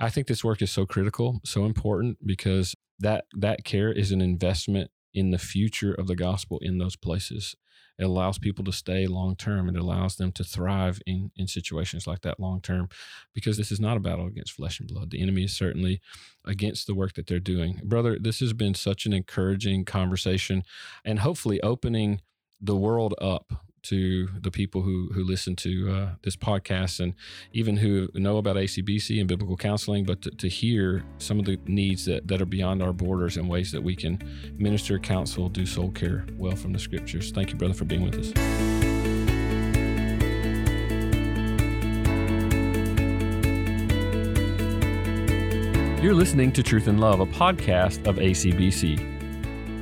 i 0.00 0.10
think 0.10 0.26
this 0.26 0.42
work 0.42 0.60
is 0.60 0.72
so 0.72 0.84
critical 0.84 1.40
so 1.44 1.64
important 1.64 2.18
because 2.26 2.74
that 2.98 3.26
that 3.32 3.64
care 3.64 3.92
is 3.92 4.10
an 4.10 4.20
investment 4.20 4.90
in 5.14 5.30
the 5.30 5.38
future 5.38 5.94
of 5.94 6.08
the 6.08 6.16
gospel 6.16 6.58
in 6.60 6.78
those 6.78 6.96
places 6.96 7.54
it 7.98 8.04
allows 8.04 8.38
people 8.38 8.64
to 8.64 8.72
stay 8.72 9.06
long 9.06 9.36
term. 9.36 9.68
It 9.68 9.76
allows 9.76 10.16
them 10.16 10.32
to 10.32 10.44
thrive 10.44 11.00
in, 11.06 11.30
in 11.36 11.46
situations 11.46 12.06
like 12.06 12.20
that 12.22 12.38
long 12.38 12.60
term 12.60 12.88
because 13.34 13.56
this 13.56 13.72
is 13.72 13.80
not 13.80 13.96
a 13.96 14.00
battle 14.00 14.26
against 14.26 14.52
flesh 14.52 14.80
and 14.80 14.88
blood. 14.88 15.10
The 15.10 15.22
enemy 15.22 15.44
is 15.44 15.56
certainly 15.56 16.00
against 16.44 16.86
the 16.86 16.94
work 16.94 17.14
that 17.14 17.26
they're 17.26 17.40
doing. 17.40 17.80
Brother, 17.84 18.18
this 18.18 18.40
has 18.40 18.52
been 18.52 18.74
such 18.74 19.06
an 19.06 19.12
encouraging 19.12 19.84
conversation 19.84 20.62
and 21.04 21.20
hopefully 21.20 21.60
opening 21.62 22.20
the 22.60 22.76
world 22.76 23.14
up 23.20 23.52
to 23.88 24.28
the 24.40 24.50
people 24.50 24.82
who 24.82 25.10
who 25.14 25.24
listen 25.24 25.56
to 25.56 25.90
uh, 25.90 26.08
this 26.22 26.36
podcast 26.36 27.00
and 27.00 27.14
even 27.52 27.76
who 27.76 28.08
know 28.14 28.38
about 28.38 28.56
ACBC 28.56 29.18
and 29.18 29.28
biblical 29.28 29.56
counseling, 29.56 30.04
but 30.04 30.22
to, 30.22 30.30
to, 30.30 30.48
hear 30.48 31.04
some 31.18 31.38
of 31.38 31.44
the 31.44 31.58
needs 31.66 32.04
that, 32.04 32.26
that 32.28 32.40
are 32.40 32.46
beyond 32.46 32.82
our 32.82 32.92
borders 32.92 33.36
and 33.36 33.48
ways 33.48 33.72
that 33.72 33.82
we 33.82 33.94
can 33.94 34.18
minister, 34.58 34.98
counsel, 34.98 35.48
do 35.48 35.66
soul 35.66 35.90
care 35.90 36.24
well 36.36 36.56
from 36.56 36.72
the 36.72 36.78
scriptures. 36.78 37.30
Thank 37.30 37.50
you, 37.50 37.56
brother, 37.56 37.74
for 37.74 37.84
being 37.84 38.02
with 38.02 38.18
us. 38.18 38.32
You're 46.02 46.14
listening 46.14 46.52
to 46.52 46.62
Truth 46.62 46.86
and 46.86 47.00
Love, 47.00 47.20
a 47.20 47.26
podcast 47.26 48.06
of 48.06 48.16
ACBC. 48.16 49.15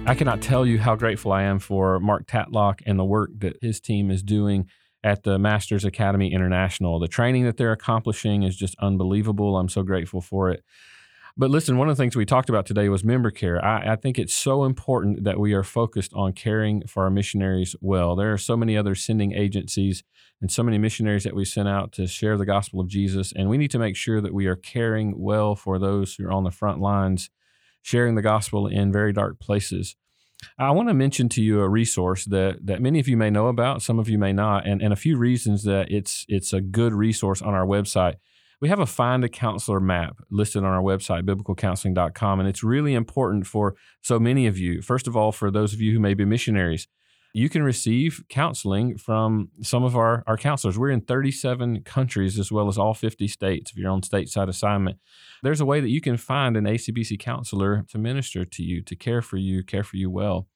I 0.06 0.14
cannot 0.14 0.42
tell 0.42 0.66
you 0.66 0.78
how 0.78 0.96
grateful 0.96 1.32
I 1.32 1.44
am 1.44 1.58
for 1.58 1.98
Mark 1.98 2.26
Tatlock 2.26 2.82
and 2.84 2.98
the 2.98 3.04
work 3.04 3.30
that 3.38 3.56
his 3.62 3.80
team 3.80 4.10
is 4.10 4.22
doing 4.22 4.68
at 5.02 5.22
the 5.22 5.38
Masters 5.38 5.82
Academy 5.82 6.30
International. 6.30 6.98
The 6.98 7.08
training 7.08 7.44
that 7.44 7.56
they're 7.56 7.72
accomplishing 7.72 8.42
is 8.42 8.54
just 8.54 8.76
unbelievable. 8.80 9.56
I'm 9.56 9.70
so 9.70 9.82
grateful 9.82 10.20
for 10.20 10.50
it. 10.50 10.62
But 11.38 11.50
listen, 11.50 11.78
one 11.78 11.88
of 11.88 11.96
the 11.96 12.02
things 12.02 12.14
we 12.14 12.26
talked 12.26 12.50
about 12.50 12.66
today 12.66 12.90
was 12.90 13.02
member 13.02 13.30
care. 13.30 13.64
I, 13.64 13.92
I, 13.92 13.96
think 13.96 14.18
it's 14.18 14.34
so 14.34 14.64
important 14.64 15.24
that 15.24 15.40
we 15.40 15.54
are 15.54 15.64
focused 15.64 16.12
on 16.12 16.34
caring 16.34 16.86
for 16.86 17.04
our 17.04 17.10
missionaries 17.10 17.74
well. 17.80 18.14
There 18.14 18.32
are 18.32 18.38
so 18.38 18.58
many 18.58 18.76
other 18.76 18.94
sending 18.94 19.32
agencies 19.32 20.04
and 20.42 20.52
so 20.52 20.62
many 20.62 20.76
missionaries 20.76 21.24
that 21.24 21.34
we 21.34 21.46
sent 21.46 21.66
out 21.66 21.92
to 21.92 22.06
share 22.06 22.36
the 22.36 22.46
gospel 22.46 22.78
of 22.78 22.88
Jesus, 22.88 23.32
and 23.34 23.48
we 23.48 23.56
need 23.56 23.70
to 23.70 23.78
make 23.78 23.96
sure 23.96 24.20
that 24.20 24.34
we 24.34 24.46
are 24.46 24.54
caring 24.54 25.18
well 25.18 25.56
for 25.56 25.78
those 25.78 26.14
who 26.14 26.26
are 26.26 26.32
on 26.32 26.44
the 26.44 26.50
front 26.50 26.78
lines 26.80 27.30
sharing 27.84 28.14
the 28.14 28.22
gospel 28.22 28.66
in 28.66 28.90
very 28.90 29.12
dark 29.12 29.38
places. 29.38 29.94
I 30.58 30.70
want 30.70 30.88
to 30.88 30.94
mention 30.94 31.28
to 31.30 31.42
you 31.42 31.60
a 31.60 31.68
resource 31.68 32.24
that 32.24 32.66
that 32.66 32.80
many 32.80 32.98
of 32.98 33.06
you 33.06 33.16
may 33.16 33.30
know 33.30 33.48
about, 33.48 33.82
some 33.82 33.98
of 33.98 34.08
you 34.08 34.18
may 34.18 34.32
not, 34.32 34.66
and, 34.66 34.82
and 34.82 34.92
a 34.92 34.96
few 34.96 35.16
reasons 35.18 35.64
that 35.64 35.90
it's 35.90 36.24
it's 36.28 36.52
a 36.52 36.60
good 36.60 36.94
resource 36.94 37.42
on 37.42 37.54
our 37.54 37.66
website. 37.66 38.14
We 38.60 38.70
have 38.70 38.80
a 38.80 38.86
find 38.86 39.22
a 39.22 39.28
counselor 39.28 39.80
map 39.80 40.16
listed 40.30 40.64
on 40.64 40.70
our 40.70 40.82
website, 40.82 41.24
biblicalcounseling.com, 41.24 42.40
and 42.40 42.48
it's 42.48 42.64
really 42.64 42.94
important 42.94 43.46
for 43.46 43.74
so 44.00 44.18
many 44.18 44.46
of 44.46 44.56
you. 44.58 44.80
First 44.80 45.06
of 45.06 45.16
all, 45.16 45.32
for 45.32 45.50
those 45.50 45.74
of 45.74 45.82
you 45.82 45.92
who 45.92 46.00
may 46.00 46.14
be 46.14 46.24
missionaries, 46.24 46.88
you 47.36 47.48
can 47.48 47.64
receive 47.64 48.22
counseling 48.28 48.96
from 48.96 49.50
some 49.60 49.82
of 49.82 49.96
our, 49.96 50.22
our 50.28 50.36
counselors. 50.36 50.78
We're 50.78 50.90
in 50.90 51.00
37 51.00 51.82
countries 51.82 52.38
as 52.38 52.52
well 52.52 52.68
as 52.68 52.78
all 52.78 52.94
50 52.94 53.26
states 53.26 53.72
if 53.72 53.76
you're 53.76 53.90
on 53.90 54.02
stateside 54.02 54.48
assignment. 54.48 54.98
There's 55.42 55.60
a 55.60 55.66
way 55.66 55.80
that 55.80 55.90
you 55.90 56.00
can 56.00 56.16
find 56.16 56.56
an 56.56 56.64
ACBC 56.64 57.18
counselor 57.18 57.84
to 57.88 57.98
minister 57.98 58.44
to 58.44 58.62
you, 58.62 58.82
to 58.82 58.94
care 58.94 59.20
for 59.20 59.36
you, 59.36 59.64
care 59.64 59.82
for 59.82 59.96
you 59.96 60.10
well. 60.10 60.46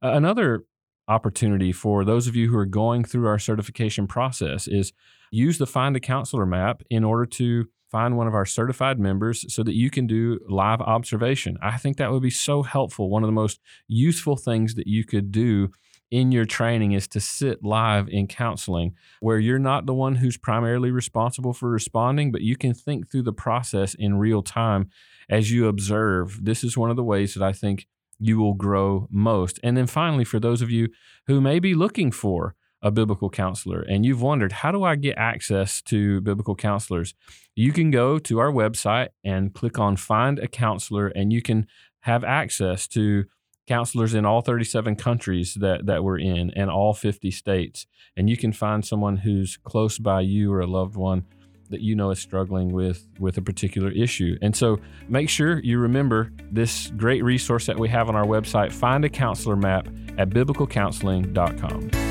Uh, 0.00 0.12
another 0.12 0.64
opportunity 1.08 1.72
for 1.72 2.04
those 2.04 2.28
of 2.28 2.36
you 2.36 2.48
who 2.48 2.56
are 2.56 2.66
going 2.66 3.02
through 3.02 3.26
our 3.26 3.40
certification 3.40 4.06
process 4.06 4.68
is 4.68 4.92
use 5.32 5.58
the 5.58 5.66
Find 5.66 5.96
a 5.96 6.00
Counselor 6.00 6.46
map 6.46 6.82
in 6.88 7.02
order 7.02 7.26
to 7.26 7.66
find 7.90 8.16
one 8.16 8.28
of 8.28 8.34
our 8.34 8.44
certified 8.44 9.00
members 9.00 9.52
so 9.52 9.64
that 9.64 9.74
you 9.74 9.90
can 9.90 10.06
do 10.06 10.38
live 10.48 10.80
observation. 10.82 11.58
I 11.60 11.78
think 11.78 11.96
that 11.96 12.12
would 12.12 12.22
be 12.22 12.30
so 12.30 12.62
helpful. 12.62 13.10
One 13.10 13.24
of 13.24 13.28
the 13.28 13.32
most 13.32 13.60
useful 13.88 14.36
things 14.36 14.76
that 14.76 14.86
you 14.86 15.04
could 15.04 15.32
do 15.32 15.70
in 16.10 16.32
your 16.32 16.44
training 16.44 16.92
is 16.92 17.06
to 17.08 17.20
sit 17.20 17.62
live 17.62 18.08
in 18.08 18.26
counseling 18.26 18.94
where 19.20 19.38
you're 19.38 19.58
not 19.58 19.86
the 19.86 19.94
one 19.94 20.16
who's 20.16 20.36
primarily 20.36 20.90
responsible 20.90 21.52
for 21.52 21.68
responding, 21.68 22.32
but 22.32 22.40
you 22.40 22.56
can 22.56 22.72
think 22.74 23.10
through 23.10 23.22
the 23.22 23.32
process 23.32 23.94
in 23.94 24.18
real 24.18 24.42
time 24.42 24.88
as 25.28 25.50
you 25.50 25.68
observe. 25.68 26.44
This 26.44 26.64
is 26.64 26.76
one 26.76 26.90
of 26.90 26.96
the 26.96 27.04
ways 27.04 27.34
that 27.34 27.42
I 27.42 27.52
think 27.52 27.86
you 28.18 28.38
will 28.38 28.54
grow 28.54 29.06
most. 29.10 29.60
And 29.62 29.76
then 29.76 29.86
finally, 29.86 30.24
for 30.24 30.40
those 30.40 30.62
of 30.62 30.70
you 30.70 30.88
who 31.26 31.40
may 31.40 31.58
be 31.58 31.74
looking 31.74 32.10
for 32.10 32.54
a 32.80 32.90
biblical 32.90 33.28
counselor 33.28 33.80
and 33.80 34.06
you've 34.06 34.22
wondered, 34.22 34.52
how 34.52 34.72
do 34.72 34.84
I 34.84 34.96
get 34.96 35.18
access 35.18 35.82
to 35.82 36.20
biblical 36.20 36.54
counselors? 36.54 37.14
You 37.54 37.72
can 37.72 37.90
go 37.90 38.18
to 38.20 38.38
our 38.38 38.50
website 38.52 39.08
and 39.24 39.52
click 39.52 39.78
on 39.78 39.96
Find 39.96 40.38
a 40.38 40.46
Counselor, 40.46 41.08
and 41.08 41.32
you 41.32 41.42
can 41.42 41.66
have 42.02 42.22
access 42.22 42.86
to 42.88 43.24
counselors 43.68 44.14
in 44.14 44.24
all 44.24 44.40
37 44.40 44.96
countries 44.96 45.54
that, 45.60 45.86
that 45.86 46.02
we're 46.02 46.18
in 46.18 46.50
and 46.56 46.70
all 46.70 46.94
50 46.94 47.30
states. 47.30 47.86
And 48.16 48.28
you 48.28 48.36
can 48.36 48.52
find 48.52 48.84
someone 48.84 49.18
who's 49.18 49.56
close 49.56 49.98
by 49.98 50.22
you 50.22 50.52
or 50.52 50.60
a 50.60 50.66
loved 50.66 50.96
one 50.96 51.26
that 51.70 51.82
you 51.82 51.94
know 51.94 52.10
is 52.10 52.18
struggling 52.18 52.72
with 52.72 53.06
with 53.20 53.36
a 53.36 53.42
particular 53.42 53.90
issue. 53.90 54.38
And 54.40 54.56
so 54.56 54.80
make 55.06 55.28
sure 55.28 55.60
you 55.62 55.78
remember 55.78 56.32
this 56.50 56.90
great 56.96 57.22
resource 57.22 57.66
that 57.66 57.78
we 57.78 57.90
have 57.90 58.08
on 58.08 58.16
our 58.16 58.24
website, 58.24 58.72
find 58.72 59.04
a 59.04 59.10
counselor 59.10 59.56
map 59.56 59.86
at 60.16 60.30
biblicalcounseling.com. 60.30 62.07